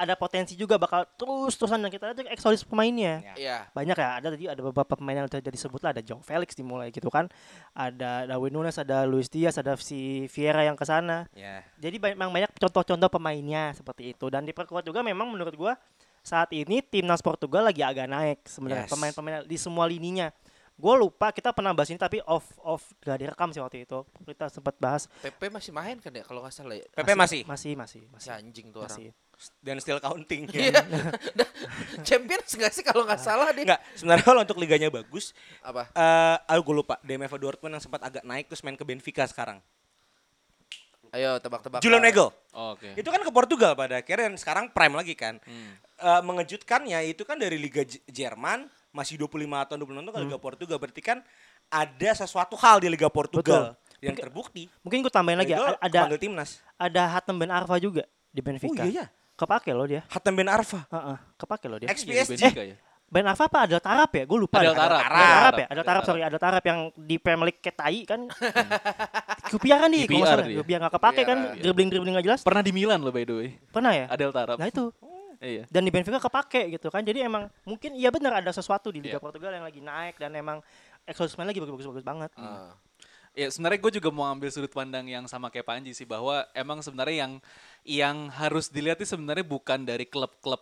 [0.02, 3.34] Ada potensi juga bakal terus-terusan dan kita lihat tuh eksodus pemainnya Ya.
[3.36, 3.58] Iya.
[3.70, 6.90] banyak ya ada tadi ada beberapa pemain yang tadi disebut lah ada Joe Felix dimulai
[6.90, 7.30] gitu kan
[7.72, 11.62] ada Darwin Nunes ada Luis Diaz ada si Vieira yang ke sana Ya.
[11.78, 15.74] jadi banyak, memang banyak contoh-contoh pemainnya seperti itu dan diperkuat juga memang menurut gua
[16.20, 18.92] saat ini timnas Portugal lagi agak naik sebenarnya Yes.
[18.92, 20.34] pemain-pemain di semua lininya
[20.74, 24.50] gue lupa kita pernah bahas ini tapi off off gak direkam sih waktu itu kita
[24.50, 26.86] sempat bahas PP masih main kan ya kalau nggak salah ya.
[26.88, 27.42] PP masih.
[27.46, 29.14] masih masih masih Masih anjing tuh orang.
[29.58, 30.70] Dan still counting Iya.
[30.76, 30.84] ya.
[32.02, 33.64] Champions nggak sih kalau nggak salah deh.
[33.64, 35.90] Enggak, sebenarnya kalau untuk liganya bagus, Apa?
[35.90, 36.96] eh aku gue lupa.
[37.02, 39.58] DMF Dortmund yang sempat agak naik terus main ke Benfica sekarang.
[41.12, 41.84] Ayo tebak-tebak.
[41.84, 42.32] Julian Nagel.
[42.52, 42.96] Oh, Oke.
[42.96, 45.44] Itu kan ke Portugal pada akhirnya dan sekarang prime lagi kan.
[45.44, 49.28] Eh, mengejutkannya itu kan dari Liga J- Jerman masih 25
[49.68, 51.18] tahun 26 tahun ke Liga Portugal berarti kan
[51.68, 54.64] ada sesuatu hal di Liga Portugal yang Mungkin- terbukti.
[54.82, 56.64] Mungkin gue tambahin lagi ya, ada timnas.
[56.74, 58.82] ada Hatem Ben Arfa juga di Benfica.
[58.82, 59.06] Oh iya ya.
[59.42, 60.02] Kepake loh dia.
[60.06, 60.86] Hatem Ben Arfa.
[60.86, 61.90] Heeh, kepake loh dia.
[61.90, 62.30] XPSG.
[62.38, 62.76] Benfica ya.
[63.12, 64.24] Ben Arfa apa ada Tarap ya?
[64.24, 64.62] Gue lupa.
[64.62, 64.72] Deh.
[64.72, 65.02] Tarap.
[65.04, 65.66] Ada Tarap ya?
[65.68, 66.22] Ada Tarap, sorry.
[66.24, 68.22] Ada Tarap yang di Premier League kayak tai kan.
[69.52, 70.46] QPR kan di kalau salah.
[70.48, 70.58] dia.
[70.64, 71.38] QPR nggak kepake kan.
[71.42, 71.60] QPR.
[71.60, 72.40] Dribbling-dribbling nggak jelas.
[72.40, 73.50] Pernah di Milan loh by the way.
[73.68, 74.06] Pernah ya?
[74.08, 74.56] Adel Tarap.
[74.56, 74.86] Nah itu.
[75.42, 75.66] Iya.
[75.68, 77.02] Dan di Benfica kepake gitu kan.
[77.02, 79.20] Jadi emang mungkin iya benar ada sesuatu di Liga Iya.
[79.20, 80.62] Portugal yang lagi naik dan emang
[81.04, 82.30] eksklusifnya lagi bagus-bagus banget.
[82.38, 82.78] Ah.
[83.32, 86.84] Ya sebenarnya gue juga mau ambil sudut pandang yang sama kayak Panji sih bahwa emang
[86.84, 87.34] sebenarnya yang
[87.88, 90.60] yang harus dilihat itu sebenarnya bukan dari klub-klub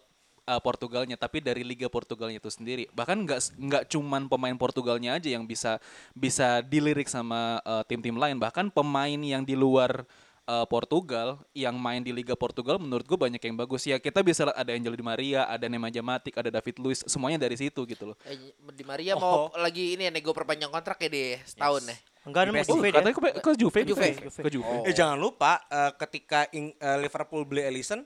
[0.49, 2.89] uh, Portugalnya tapi dari Liga Portugalnya itu sendiri.
[2.93, 5.77] Bahkan nggak nggak cuman pemain Portugalnya aja yang bisa
[6.17, 8.41] bisa dilirik sama uh, tim-tim lain.
[8.41, 10.05] Bahkan pemain yang di luar
[10.49, 14.01] uh, Portugal yang main di Liga Portugal menurut gue banyak yang bagus ya.
[14.01, 17.55] Kita bisa lihat ada Angel Di Maria, ada Nemanja Matic, ada David Luiz, semuanya dari
[17.55, 18.17] situ gitu loh.
[18.25, 21.97] Eh, Di Maria mau lagi ini ya nego perpanjang kontrak ya deh setahun ya.
[22.29, 22.69] Enggak ada PSG.
[22.69, 22.95] Juve dia.
[22.95, 24.09] Katanya ke, ke Juve, Juve.
[24.13, 24.39] Juve.
[24.39, 24.65] Ke Juve.
[24.65, 24.85] Oh.
[24.85, 28.05] Eh jangan lupa eh, ketika Ing- eh, Liverpool beli Ellison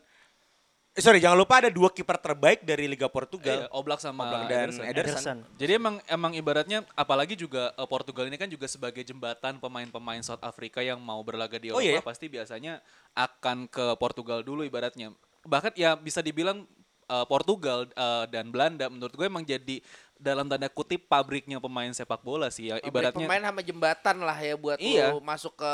[0.94, 3.60] eh, sorry jangan lupa ada dua kiper terbaik dari Liga Iya, Portugal.
[3.70, 4.84] Oblak sama Oblak dan Ederson.
[4.84, 5.14] Ederson.
[5.14, 5.38] Ederson.
[5.58, 10.42] Jadi emang emang ibaratnya apalagi juga eh, Portugal ini kan juga sebagai jembatan pemain-pemain South
[10.42, 12.02] Africa yang mau berlaga di Oh, Eropa iya ya?
[12.02, 12.74] pasti biasanya
[13.12, 15.12] akan ke Portugal dulu ibaratnya.
[15.44, 16.64] Bahkan ya bisa dibilang
[17.04, 19.80] eh, Portugal eh, dan Belanda menurut gue emang jadi
[20.16, 23.28] dalam tanda kutip pabriknya pemain sepak bola sih ya Pabrik ibaratnya.
[23.28, 25.12] pemain sama jembatan lah ya buat Iya.
[25.12, 25.72] lu masuk ke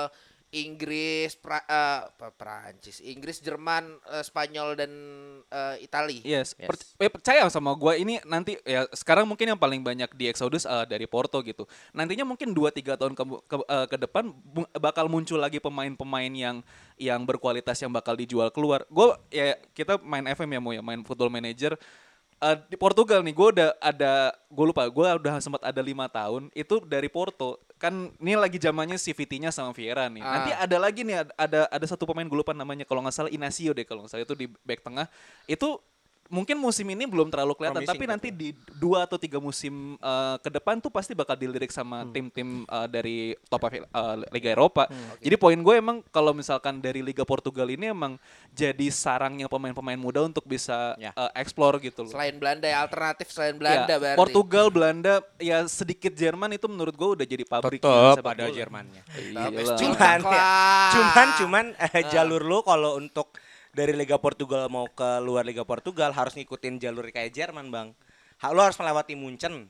[0.49, 4.91] Inggris, pra, eh, apa, Prancis, Inggris, Jerman, eh, Spanyol dan
[5.45, 6.25] eh, Itali.
[6.25, 10.25] Yes, per- eh, percaya sama gue ini nanti ya sekarang mungkin yang paling banyak di
[10.25, 11.69] Exodus eh, dari Porto gitu.
[11.93, 14.33] Nantinya mungkin 2-3 tahun ke, ke, eh, ke depan
[14.81, 16.65] bakal muncul lagi pemain-pemain yang
[16.97, 18.89] yang berkualitas yang bakal dijual keluar.
[18.89, 21.77] Gue ya kita main FM ya mau ya main Football Manager
[22.39, 26.47] Eh, di Portugal nih gue udah ada gue lupa gue udah sempat ada lima tahun
[26.55, 30.19] itu dari Porto kan ini lagi zamannya CVT-nya sama Vieira nih.
[30.19, 30.31] Ah.
[30.35, 32.83] nanti ada lagi nih ad- ada ada satu pemain gue lupa namanya.
[32.83, 35.07] Kalau nggak salah Inacio deh kalau nggak salah itu di back tengah.
[35.47, 35.79] Itu
[36.29, 40.35] mungkin musim ini belum terlalu kelihatan Promising tapi nanti di dua atau tiga musim eh,
[40.39, 43.85] ke depan tuh pasti bakal dilirik sama tim-tim eh, dari top of, eh,
[44.29, 44.85] Liga Eropa
[45.17, 48.15] jadi poin gue emang kalau misalkan dari Liga Portugal ini emang
[48.49, 51.11] jadi sarangnya pemain-pemain muda untuk bisa Ya.
[51.11, 54.19] eh, explore gitu loh Selain Belanda ya alternatif selain Belanda Ya, berarti.
[54.19, 58.45] Portugal, Belanda, ya sedikit Jerman itu menurut gue udah jadi pabrik Tetap ada.
[58.51, 59.01] Jermannya.
[59.17, 59.77] Iyalah.
[59.79, 60.91] Cuman, ya, Kelas.
[60.93, 63.33] cuman, cuman eh, jalur lu kalau untuk
[63.71, 67.87] dari Liga Portugal mau ke luar Liga Portugal harus ngikutin jalur kayak Jerman bang.
[68.49, 69.67] Lu harus melewati Munchen.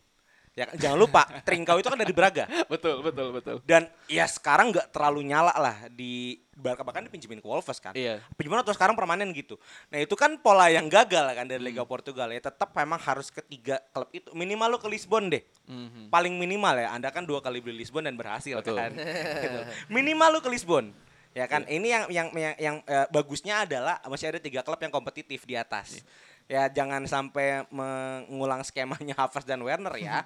[0.58, 0.76] Ya, kan?
[0.76, 2.44] jangan lupa, Trinkau itu kan dari Braga.
[2.68, 3.56] betul, betul, betul.
[3.64, 7.96] Dan ya sekarang nggak terlalu nyala lah di Barca bahkan dipinjemin ke Wolves kan.
[7.96, 8.20] Iya.
[8.36, 9.56] Pinjaman atau sekarang permanen gitu.
[9.88, 11.70] Nah itu kan pola yang gagal kan dari Hmm.
[11.72, 12.44] Liga Portugal ya.
[12.44, 15.40] Tetap memang harus ketiga klub itu minimal lu ke Lisbon deh.
[15.64, 16.12] Mhm.
[16.12, 16.92] Paling minimal ya.
[16.92, 18.76] Anda kan dua kali beli Lisbon dan berhasil Betul.
[18.76, 18.92] kan.
[19.46, 19.60] Gitu.
[19.88, 20.92] Minimal lu ke Lisbon.
[21.38, 21.66] Ya kan.
[21.70, 25.54] Ini yang yang yang, yang, eh, bagusnya adalah masih ada tiga klub yang kompetitif di
[25.54, 26.02] atas.
[26.50, 30.26] Ya jangan sampai mengulang skemanya Havertz dan Werner ya.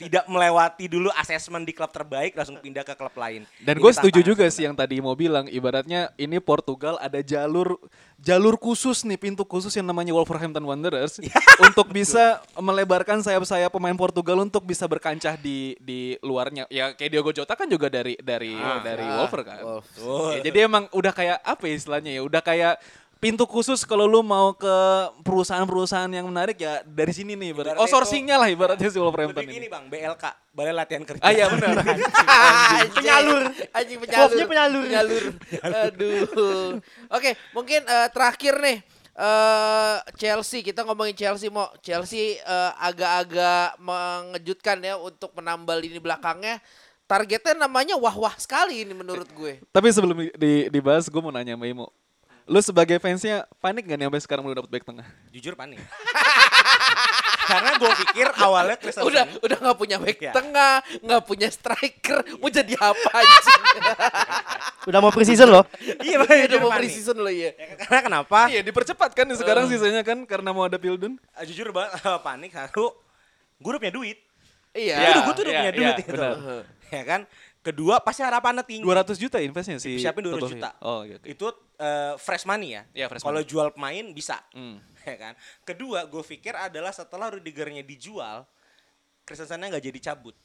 [0.00, 3.44] Tidak melewati dulu asesmen di klub terbaik langsung pindah ke klub lain.
[3.60, 7.76] Dan gue setuju juga sih yang tadi mau bilang, ibaratnya ini Portugal ada jalur
[8.16, 11.20] jalur khusus nih, pintu khusus yang namanya Wolverhampton Wanderers
[11.68, 16.64] untuk bisa melebarkan sayap-sayap pemain Portugal untuk bisa berkancah di di luarnya.
[16.72, 19.60] Ya kayak Diogo Jota kan juga dari dari dari Ah, Wolver kan.
[19.60, 19.92] Wolves.
[20.32, 22.80] Ya, jadi emang udah kayak apa ya istilahnya ya, udah kayak
[23.18, 24.74] pintu khusus kalau lu mau ke
[25.22, 27.50] perusahaan-perusahaan yang menarik ya dari sini nih.
[27.50, 29.52] ibarat- Oh sourcingnya lah ibaratnya si Wolverhampton ini.
[29.52, 31.18] gini bang, BLK, Balai Latihan Kerja.
[31.18, 31.74] Ah iya benar.
[31.82, 32.94] Anjing.
[32.94, 33.42] Penyalur.
[33.70, 34.22] Anjing penyalur.
[34.24, 34.82] Wolfnya penyalur.
[34.84, 35.24] Penyalur.
[35.60, 36.68] Aduh.
[37.08, 38.78] Oke, mungkin eh, terakhir nih
[39.18, 46.62] eh Chelsea kita ngomongin Chelsea mau Chelsea eh, agak-agak mengejutkan ya untuk menambal lini belakangnya.
[47.02, 49.64] Targetnya namanya wah-wah sekali ini menurut gue.
[49.66, 51.88] Tapi sebelum di- di- dibahas, gue mau nanya sama Imo.
[52.48, 55.06] Lu sebagai fansnya panik gak nih sampai sekarang belum dapet back tengah?
[55.28, 55.76] Jujur panik.
[57.48, 60.32] Karena gue pikir awalnya Christensen Udah udah nggak punya back Ya.
[60.36, 63.62] tengah, nggak punya striker, mau jadi apa anjing?
[64.88, 65.64] Udah mau preseason loh.
[65.80, 67.52] Iya, Udah jujur mau preseason lo ya.
[67.56, 68.48] Ya, Karena kenapa?
[68.52, 71.16] Iya dipercepat kan sekarang sisanya kan karena mau ada Pildun.
[71.36, 72.96] Ah, Jujur banget panik satu.
[73.60, 74.18] Gue udah punya duit.
[74.72, 74.96] Iya.
[74.96, 76.22] Iya, gue tuh udah iya, punya duit iya, gitu.
[76.88, 77.20] Ya kan?
[77.60, 78.84] Kedua pasti harapannya tinggi.
[78.84, 80.70] 200 juta investnya si Siapin 200 Toto juta.
[80.80, 81.20] Oh iya.
[81.24, 82.82] Itu eh, fresh money ya.
[83.06, 83.48] Fresh Kalau money.
[83.48, 84.38] jual pemain bisa.
[84.52, 84.78] Hmm.
[85.00, 85.34] Ya kan?
[85.64, 88.44] Kedua, gue pikir adalah setelah Rudigernya dijual,
[89.24, 90.36] Christensennya nggak jadi cabut.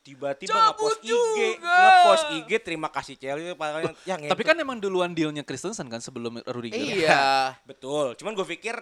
[0.00, 3.52] Tiba-tiba ngepost IG, ngepost IG terima kasih Chelsea
[4.04, 6.76] ya Tapi kan emang duluan dealnya Christensen kan sebelum Rudiger.
[6.76, 7.52] Iya.
[7.70, 8.12] betul.
[8.16, 8.76] Cuman gue pikir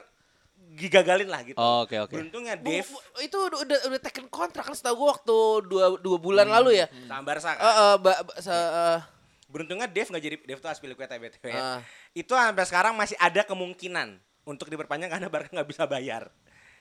[0.74, 1.54] digagalin lah gitu.
[1.54, 2.14] Oh, oke, oke.
[2.14, 5.36] Beruntungnya Bu- Dave bu- itu udah udah, udah taken kontrak kan setahu gua waktu
[5.66, 6.86] dua, dua bulan lalu ya.
[7.06, 7.58] sama Barca kan.
[7.58, 8.98] Eh, eh, ba- ba- se- eh,
[9.48, 11.56] Beruntungnya Dave nggak jadi Dave tuh Aspilicueta BTW ya.
[11.56, 11.80] Ah.
[12.12, 16.28] Itu sampai sekarang masih ada kemungkinan untuk diperpanjang karena Barca nggak bisa bayar.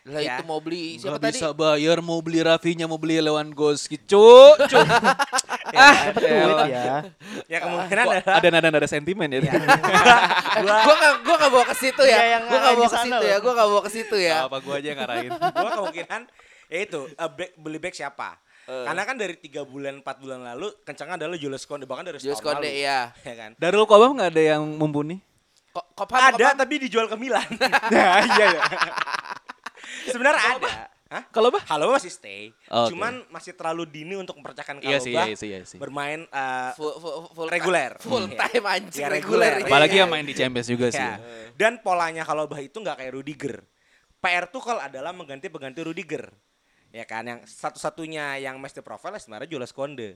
[0.04, 0.40] lah Ya.
[0.40, 1.36] itu mau beli siapa Gak tadi?
[1.36, 4.00] bisa bayar, mau beli Rafinya, mau beli Lewandowski.
[4.00, 4.88] Cuk, cuk.
[5.76, 6.84] ah, Dapat duit ya.
[7.44, 9.44] Ya kemungkinan Kok adalah ada nada-nada sentimen ya.
[10.64, 12.20] gua gua gak gua gak bawa ke situ ya.
[12.24, 13.36] Iya, gua gak bawa ke situ ya.
[13.38, 14.36] Gua gak bawa ke situ ya.
[14.44, 15.32] Apa gua aja yang ngarahin.
[15.36, 16.22] gua kemungkinan
[16.68, 18.30] ya itu back- beli back siapa?
[18.68, 22.44] Karena kan dari tiga bulan empat bulan lalu kencangnya adalah Julius Konde bahkan dari Julius
[22.44, 22.78] Konde lalu.
[22.78, 23.16] iya.
[23.24, 23.52] Ya kan?
[23.56, 25.24] Darul Kobam nggak ada yang mumpuni?
[25.72, 27.48] Kok Kopam, Ada tapi dijual ke Milan.
[27.94, 28.62] Nah, iya ya.
[30.08, 30.72] Sebenarnya ada.
[31.08, 31.24] Hah?
[31.32, 31.64] Kalau bah?
[31.72, 32.92] Halo masih stay, Oke.
[32.92, 35.80] cuman masih terlalu dini untuk mempercayakan Iya kalau sih, iya sih, iya sih.
[35.80, 37.96] bermain eh, full, full, full reguler.
[38.04, 38.36] Full Iya.
[38.44, 39.52] time anjing Iya, reguler.
[39.56, 39.72] reguler.
[39.72, 40.02] Apalagi Iya.
[40.04, 41.00] yang main di Champions juga sih.
[41.00, 41.16] Ya.
[41.56, 43.56] Dan polanya kalau bah itu nggak kayak Rudiger.
[44.20, 46.28] PR tuh kalau adalah mengganti pengganti Rudiger.
[46.90, 50.16] Ya kan yang satu-satunya yang mesti profile sebenarnya Julius Konde.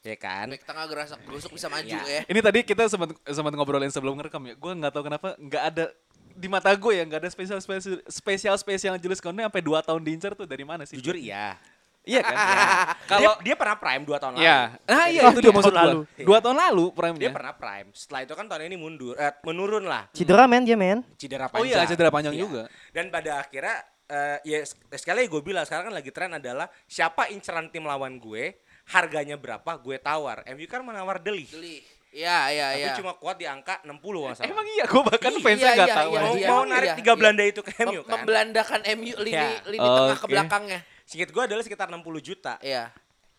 [0.00, 0.48] Ya kan?
[0.48, 2.02] Back tengah gerasak gerusuk bisa maju Iya.
[2.02, 2.20] ya.
[2.24, 4.54] Ini tadi kita sempat sempat ngobrolin sebelum ngerekam ya.
[4.54, 5.84] Gue nggak tahu kenapa nggak ada
[6.30, 10.00] di mata gue ya nggak ada spesial spesial spesial spesial Julius Konde sampai 2 tahun
[10.00, 10.94] diincar tuh dari mana sih?
[10.94, 11.58] Jujur iya.
[12.02, 12.36] Iya kan?
[12.38, 14.46] Kalau Kalau dia, pernah prime 2 tahun lalu.
[14.46, 15.98] ya, ah iya Oh, itu dua dia maksud lalu.
[16.22, 17.88] Dua tahun lalu prime Dia pernah prime.
[17.90, 20.06] Setelah itu kan tahun ini mundur, eh, menurun lah.
[20.14, 21.02] Cedera men dia men.
[21.18, 21.82] Cedera Oh panjang.
[21.82, 22.42] iya, cedera panjang Iya.
[22.46, 22.62] juga.
[22.94, 27.28] Dan pada akhirnya eh, ya sek- sekali gue bilang sekarang kan lagi tren adalah siapa
[27.28, 28.56] inceran tim lawan gue,
[28.88, 30.46] harganya berapa gue tawar.
[30.48, 31.46] MU kan menawar Deli.
[31.46, 31.78] Beli.
[32.16, 32.94] Iya, iya, Tapi iya.
[32.96, 34.48] cuma kuat di angka 60 kalau nggak salah.
[34.48, 36.08] Emang iya, gue bahkan Iya, fansnya iya, nggak iya, tahu.
[36.08, 36.48] iya, mau, iya.
[36.48, 37.18] mau narik tiga iya.
[37.20, 38.12] Belanda itu ke MU Mem- kan.
[38.16, 39.48] Membelandakan MU lini Ya.
[39.68, 40.80] lini tengah ke belakangnya.
[41.04, 42.54] Singkat gue adalah sekitar 60 juta.
[42.64, 42.88] Iya.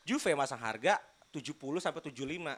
[0.06, 1.02] Juve masang harga
[1.34, 2.54] 70 sampai 75.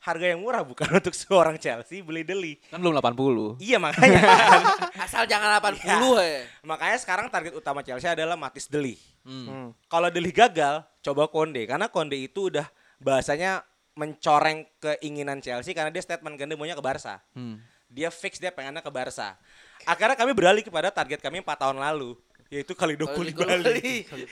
[0.00, 2.60] Harga yang murah bukan untuk seorang Chelsea beli Deli.
[2.70, 3.58] Kan belum 80.
[3.58, 4.20] Iya makanya.
[5.04, 6.42] Asal jangan 80 ya.
[6.62, 8.94] makanya sekarang target utama Chelsea adalah Matis Deli.
[9.26, 9.74] Hmm.
[9.90, 12.66] Kalau Deli gagal, coba Konde karena Konde itu udah
[13.02, 13.66] bahasanya
[13.96, 17.18] mencoreng keinginan Chelsea karena dia statement Konde maunya ke Barca.
[17.34, 17.58] Hmm.
[17.90, 19.34] Dia fix dia pengennya ke Barca.
[19.86, 22.14] Akhirnya kami beralih kepada target kami 4 tahun lalu
[22.50, 24.06] yaitu Kalido Kali Koulibaly.
[24.06, 24.26] Gue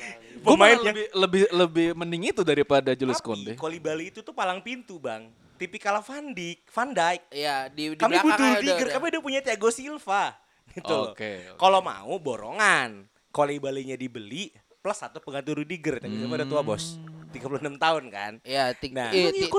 [0.45, 3.53] Pemain yang lebih, lebih lebih mending itu daripada Julius Tapi Konde.
[3.59, 5.31] Koulibaly itu tuh palang pintu, Bang.
[5.55, 7.23] Tipikal Van Dijk, Van Dijk.
[7.31, 8.93] Iya, di di Kami belakang butuh ada.
[8.93, 10.25] kami udah punya Thiago Silva.
[10.67, 11.13] Gitu loh.
[11.13, 11.57] Oke, oke.
[11.57, 15.99] Kalau mau borongan, Koulibaly-nya dibeli plus satu pengganti Rudiger.
[15.99, 16.99] Tapi Silva udah tua, Bos.
[17.31, 18.33] 36 tahun kan.
[18.43, 19.11] Iya, Nah.
[19.11, 19.59] eh, iya Tiago-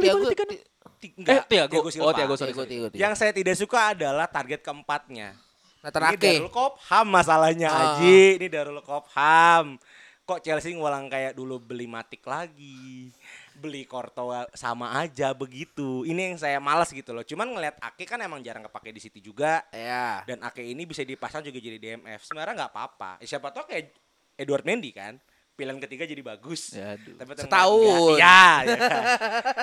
[0.98, 1.76] Eh, enggak, Thiago.
[1.90, 2.04] Silva.
[2.04, 2.52] Oh, Thiago, sorry.
[2.52, 2.70] Tiago, sorry.
[2.70, 3.00] Tiago, Tiago.
[3.00, 5.36] Yang saya tidak suka adalah target keempatnya.
[5.82, 6.30] Nathan Ini Ake.
[6.34, 7.80] Darul Kopham masalahnya Ah.
[7.94, 8.42] Aji.
[8.42, 9.78] Ini Darul Kopham.
[10.26, 13.14] Kok Chelsea ngulang kayak dulu beli Matik lagi.
[13.56, 16.04] Beli Courtois sama aja begitu.
[16.04, 17.24] Ini yang saya malas gitu loh.
[17.24, 19.64] Cuman ngelihat Ake kan emang jarang kepake di City juga.
[19.72, 20.28] Iya.
[20.28, 22.28] Dan Ake ini bisa dipasang juga jadi DMF.
[22.28, 23.12] Sebenarnya nggak apa-apa.
[23.24, 23.96] Ya, siapa tahu kayak
[24.36, 25.18] Edward Mendy kan.
[25.56, 26.76] Pilihan ketiga jadi bagus.
[26.76, 27.00] Ya.
[27.00, 28.20] Tapi Setahun.
[28.20, 28.92] Ya, ya kan.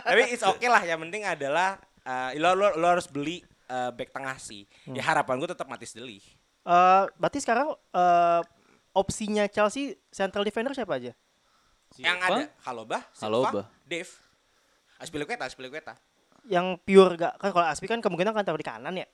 [0.09, 0.81] Tapi it's okay lah.
[0.83, 4.65] Yang penting adalah eh, lo, lo, lo harus beli eh, back tengah sih.
[4.89, 4.97] Hmm.
[4.97, 6.25] Ya harapan gue tetap Matis Deli.
[6.65, 8.41] Eh, berarti sekarang eh,
[8.97, 11.13] opsinya Chelsea central defender siapa aja?
[12.01, 12.33] Yang Siapa?
[12.33, 13.53] ada Halobah, Halobah.
[13.53, 13.63] Silva,
[13.93, 14.09] Dave,
[14.97, 15.95] Aspilicueta, Aspilicueta.
[16.49, 19.05] Yang pure gak kan kalau Aspi kan kemungkinan kan taruh di kanan ya.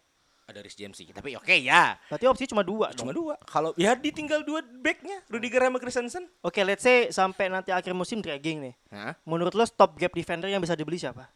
[0.48, 1.04] Ada Rhys James sih.
[1.12, 2.00] Tapi oke ya.
[2.08, 3.20] Berarti opsi cuma dua Cuma dong.
[3.20, 3.34] dua.
[3.44, 6.24] Kalau ya ditinggal dua backnya Rudiger sama Christensen.
[6.40, 8.74] Oke, let's say sampai nanti akhir musim dragging nih.
[8.88, 9.12] Hah?
[9.28, 11.28] Menurut lo stop gap defender yang bisa dibeli siapa?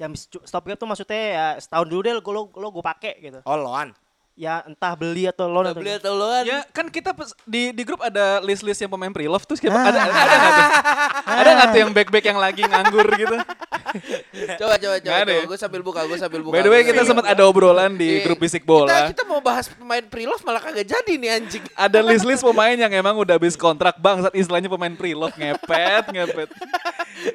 [0.00, 3.44] Yang stop gap tuh maksudnya ya setahun dulu deh lo lo gue pakai gitu.
[3.44, 3.92] Oh, Loan.
[4.36, 6.44] Ya entah beli atau loan atau Beli atau loan?
[6.44, 9.72] Ya kan kita pes- di di grup ada list-list yang pemain pre-love tuh siapa?
[9.72, 10.68] Ada ada nggak tuh?
[11.24, 13.32] Ada nggak tuh yang back-back yang lagi nganggur gitu?
[14.60, 15.16] Coba coba coba.
[15.24, 15.42] Ada ya?
[15.48, 16.52] Gue sambil buka, gue sambil buka.
[16.52, 18.28] By the way kita sambil sempat ada obrolan di Iya.
[18.28, 19.08] grup bisik Kita, bola.
[19.08, 21.64] kita mau bahas pemain pre-love malah kagak jadi nih anjing.
[21.88, 26.48] Ada list-list pemain yang emang udah habis kontrak bang saat istilahnya pemain pre-love ngepet ngepet.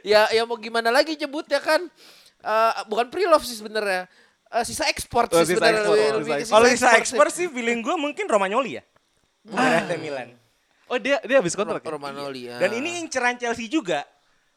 [0.05, 1.81] ya ya mau gimana lagi nyebutnya kan?
[2.41, 4.05] Eh, bukan pre-love sih sebenarnya.
[4.51, 5.79] Eh, sisa ekspor Oh, sih sisa sebenarnya.
[5.81, 6.51] ekspor, lebih- sisa.
[6.51, 6.99] Kalau sih.
[6.99, 8.83] ekspor sih feeling gue mungkin Romagnoli ya.
[9.41, 10.27] Bukan AC Milan.
[10.91, 11.79] Oh dia dia habis kontrak.
[11.79, 11.87] ya?
[11.87, 12.51] Romanoli.
[12.51, 12.59] ya.
[12.59, 14.03] Dan ini inceran Chelsea juga.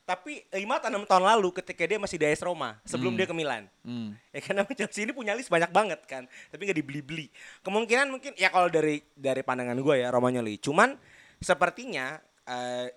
[0.05, 3.33] Tapi 5 atau 6 tahun lalu ketika dia masih di AS Roma sebelum dia ke
[3.33, 3.65] Milan.
[3.81, 4.13] Hmm.
[4.29, 7.33] Ya karena Chelsea ini punya list banyak banget kan, tapi nggak dibeli-beli.
[7.65, 10.61] Kemungkinan mungkin ya kalau dari dari pandangan gue ya Romagnoli.
[10.61, 10.99] Cuman
[11.39, 12.93] sepertinya eh,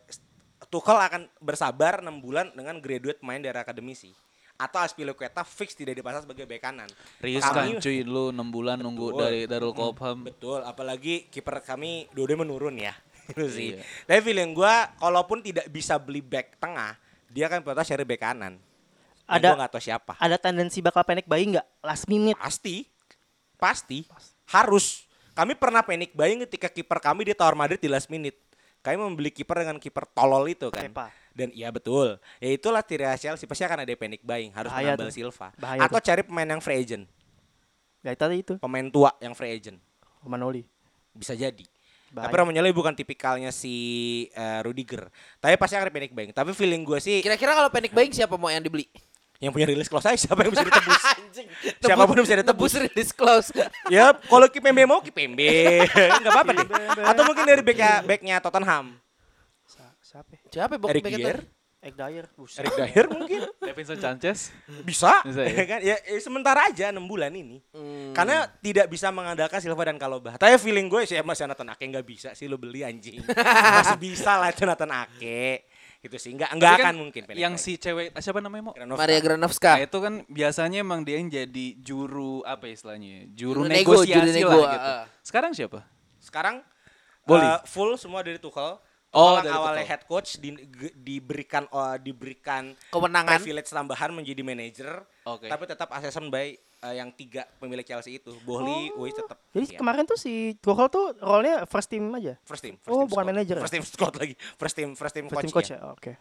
[0.68, 4.12] Tuchel akan bersabar 6 bulan dengan graduate main dari akademisi.
[4.58, 6.89] Atau Aspilicueta fix tidak dipasang sebagai bek kanan.
[7.22, 9.22] Rius Kami- kan cuy lu 6 bulan nunggu Betul.
[9.22, 10.26] dari Darul Kopham.
[10.26, 12.97] Betul, apalagi kiper kami dua menurun ya.
[13.32, 13.78] Itu sih.
[13.78, 13.86] Iya.
[14.10, 16.97] Tapi feeling gua kalaupun tidak bisa beli back tengah,
[17.30, 18.58] dia kan prioritas cari back kanan.
[19.28, 20.14] Ada nggak tahu siapa.
[20.18, 22.39] Ada tendensi bakal panic buying nggak last minute?
[22.39, 22.88] Pasti.
[23.60, 24.08] Pasti.
[24.49, 25.05] Harus.
[25.36, 28.39] Kami pernah panic buying ketika kiper kami ditawar Madrid di last minute.
[28.80, 30.88] Kami membeli kiper dengan kiper tolol itu kan.
[30.88, 31.12] Kepa.
[31.38, 32.17] Dan iya betul.
[32.41, 35.13] Ya itulah ciri khas Chelsea pasti akan ada panic buying, harus Bahaya menambal tuh.
[35.13, 35.47] Silva.
[35.61, 37.05] Bahaya Atau cari pemain yang free agent,
[38.01, 39.77] Ya tadi itu pemain tua yang free agent.
[40.25, 40.65] Romanoli.
[41.13, 41.61] Bisa jadi.
[42.09, 42.25] Bahaya.
[42.25, 43.75] Tapi Romagnoli bukan tipikalnya si
[44.33, 45.13] eh, Rudiger.
[45.38, 46.33] Tapi pasti akan panic buying.
[46.33, 48.89] Tapi feeling gue sih Kira-kira kalau panic buying siapa mau yang dibeli?
[49.38, 51.03] yang punya rilis close aja siapa yang bisa ditebus.
[51.13, 51.47] Anjing.
[51.77, 52.71] Siapa pun bisa ditebus.
[52.73, 53.47] Tebus release close.
[53.93, 55.85] ya kalau Kipembe mau Kipembe.
[56.17, 56.67] Enggak apa-apa deh.
[57.05, 58.97] Atau mungkin dari backnya backnya Tottenham.
[60.50, 60.74] Siapa?
[60.76, 60.80] ya?
[60.80, 61.38] Bok Eric Dier,
[61.78, 62.26] Egg Dyer.
[62.34, 62.66] Buset.
[62.66, 63.41] Eric Dyer mungkin.
[63.70, 64.50] Davinson Sanchez.
[64.82, 65.54] Bisa, Bisa ya?
[65.54, 65.80] ya kan?
[65.86, 67.62] Ya, ya sementara aja 6 bulan ini.
[67.70, 68.12] Hmm.
[68.18, 70.36] Karena tidak bisa mengandalkan Silva dan Kalobah.
[70.41, 73.22] Tapi feeling gue sih masih Nathan Ake nggak bisa sih lo beli anjing.
[73.78, 75.70] masih bisa lah itu Nathan Ake.
[76.02, 76.32] Gitu sih.
[76.34, 77.22] Nggak nggak Tapi akan kan mungkin.
[77.38, 78.74] Yang si cewek ah, siapa namanya mau?
[78.74, 79.02] Granovka.
[79.06, 79.72] Maria Granovska.
[79.78, 83.30] Nah, itu kan biasanya emang dia yang jadi juru apa istilahnya?
[83.38, 84.89] Juru, Juru nego, negosiasi juru nego, lah gitu.
[84.89, 85.04] ah.
[85.22, 85.80] Sekarang siapa?
[86.18, 86.66] Sekarang
[87.22, 87.45] Boli.
[87.45, 88.82] eh, full semua dari Tuchel.
[89.18, 90.61] Oh, dari awalnya head coach di-
[90.93, 93.36] diberikan eh, diberikan Kewenangan.
[93.36, 94.89] privilege tambahan menjadi manajer.
[95.26, 95.45] Oke.
[95.45, 98.38] Tapi tetap assessment by eh, yang tiga pemilik Chelsea itu.
[98.43, 99.41] Bohli, Uis tetap.
[99.49, 99.78] Jadi Iya.
[99.78, 102.38] kemarin tuh si Tuchel tuh role-nya first team aja.
[102.43, 102.78] First team.
[102.78, 103.32] First Oh, team bukan squad.
[103.34, 103.61] manajer ya?
[103.61, 104.34] First team squad lagi.
[104.55, 105.68] First team, first team First team coach.
[105.68, 105.82] coach ya.
[105.89, 106.13] Oke.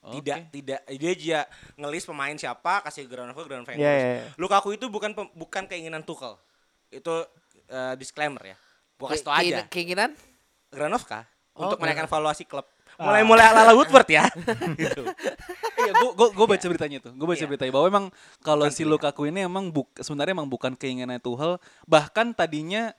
[0.00, 0.80] Tidak, tidak.
[0.90, 1.40] Dia aja
[1.76, 4.28] ngelis pemain siapa, kasih ground over, ground Iya, iya, iya.
[4.34, 6.34] Lukaku itu bukan pem- bukan keinginan Tuchel.
[6.88, 7.22] Itu
[7.68, 8.56] eh, disclaimer ya.
[8.96, 9.62] Gua kasih tau aja.
[9.62, 10.10] Keinginan- Keinginan?
[10.68, 12.64] Granovka Oh, untuk menaikkan valuasi klub.
[12.94, 13.06] Ah.
[13.06, 14.28] Mulai-mulai ala-ala Woodward ya.
[14.74, 15.02] gitu.
[15.76, 17.12] Iya, gua gua, gua baca beritanya tuh.
[17.12, 17.48] Gua baca Iya.
[17.48, 18.06] beritanya bahwa emang
[18.40, 18.82] kalau si.
[18.82, 22.92] Lukaku ini emang buk, sebenarnya emang bukan keinginan Tuchel, bahkan tadinya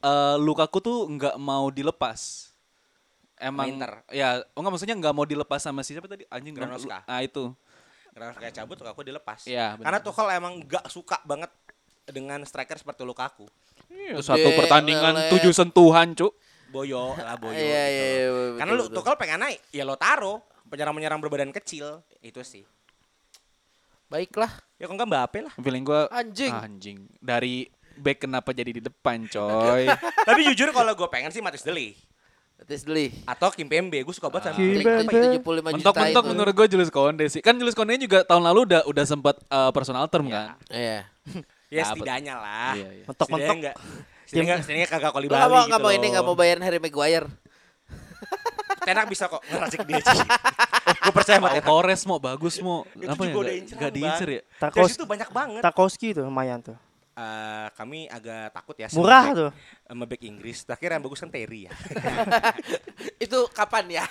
[0.00, 2.50] eh, Lukaku tuh nggak mau dilepas.
[3.36, 4.06] Emang Inter.
[4.08, 6.22] ya, oh enggak maksudnya nggak mau dilepas sama si siapa tadi?
[6.26, 7.02] Anjing Gran- Granovska.
[7.04, 7.50] Ah itu.
[8.10, 9.40] Granovka cabut, Lukaku dilepas.
[9.44, 9.84] Iya, benar.
[9.84, 11.50] Karena Tuchel emang gak suka banget
[12.04, 13.48] dengan striker seperti Lukaku.
[13.88, 16.30] Itu satu pertandingan tujuh sentuhan, Cuk.
[16.72, 17.52] Boyo lah Boyo.
[17.52, 17.68] Iya, gitu.
[17.68, 18.84] iya, iya, betul, Karena lu.
[18.88, 20.40] Tuchel pengen naik, ya lo taruh
[20.72, 22.00] penyerang-penyerang berbadan kecil.
[22.24, 22.64] Itu sih.
[24.08, 24.52] Baiklah.
[24.80, 25.54] Ya kok enggak Mbappe lah.
[25.60, 26.52] Feeling gua Anjing.
[26.52, 26.98] anjing.
[27.20, 29.84] Dari back kenapa jadi di depan, coy.
[30.28, 31.92] Tapi jujur kalau gue pengen sih Matis Deli
[32.62, 33.10] Tes beli.
[33.26, 35.10] atau Kim Pembe, gue suka banget sama Kim Kim Pembe.
[35.10, 35.42] Pembe.
[35.42, 36.30] 75 juta Mentok-mentok itu.
[36.30, 37.42] menurut gue Julius Konde sih.
[37.42, 40.54] Kan Julius Konde juga tahun lalu udah udah sempat eh, personal term kan.
[40.70, 41.02] Iya.
[41.72, 41.90] Ya Dapet.
[41.98, 42.72] setidaknya lah.
[42.78, 43.04] Iya, iya.
[43.08, 43.74] Mentok-mentok.
[44.32, 44.56] Enggak.
[44.56, 46.78] Setidaknya, setidaknya kagak koli Bali nggak mau gitu nggak mau ini nggak mau bayar Harry
[46.78, 47.28] Maguire.
[48.82, 50.20] Tenak bisa kok ngeracik dia sih.
[51.02, 51.68] gue percaya sama Mau Tenak.
[51.68, 53.26] Torres mau bagus mau Itu apa ya?
[53.28, 54.42] juga udah Nggak- inceran, Nggak diincer ya.
[54.72, 55.62] Chelsea itu banyak banget.
[55.62, 56.76] Tarkowski tuh lumayan tuh.
[57.12, 58.88] Eh, kami agak takut ya.
[58.96, 59.50] Murah back- tuh.
[59.84, 60.64] Sama back Inggris.
[60.64, 61.72] Terakhir yang bagus kan Terry ya.
[63.28, 64.04] itu kapan ya?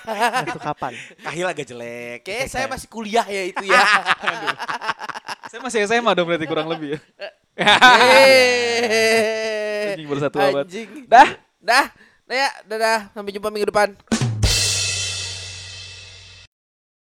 [0.45, 0.93] Itu kapan?
[1.17, 2.21] Kahil agak jelek.
[2.21, 3.81] Kayak saya masih kuliah ya itu ya.
[5.51, 6.99] Saya masih SMA dong berarti kurang lebih ya.
[9.91, 10.63] Anjing bersatu abad.
[10.63, 11.11] Anjing.
[11.11, 11.27] Dah,
[11.59, 11.85] dah.
[12.23, 12.99] Nah ya, dadah.
[13.11, 13.91] Sampai jumpa minggu depan.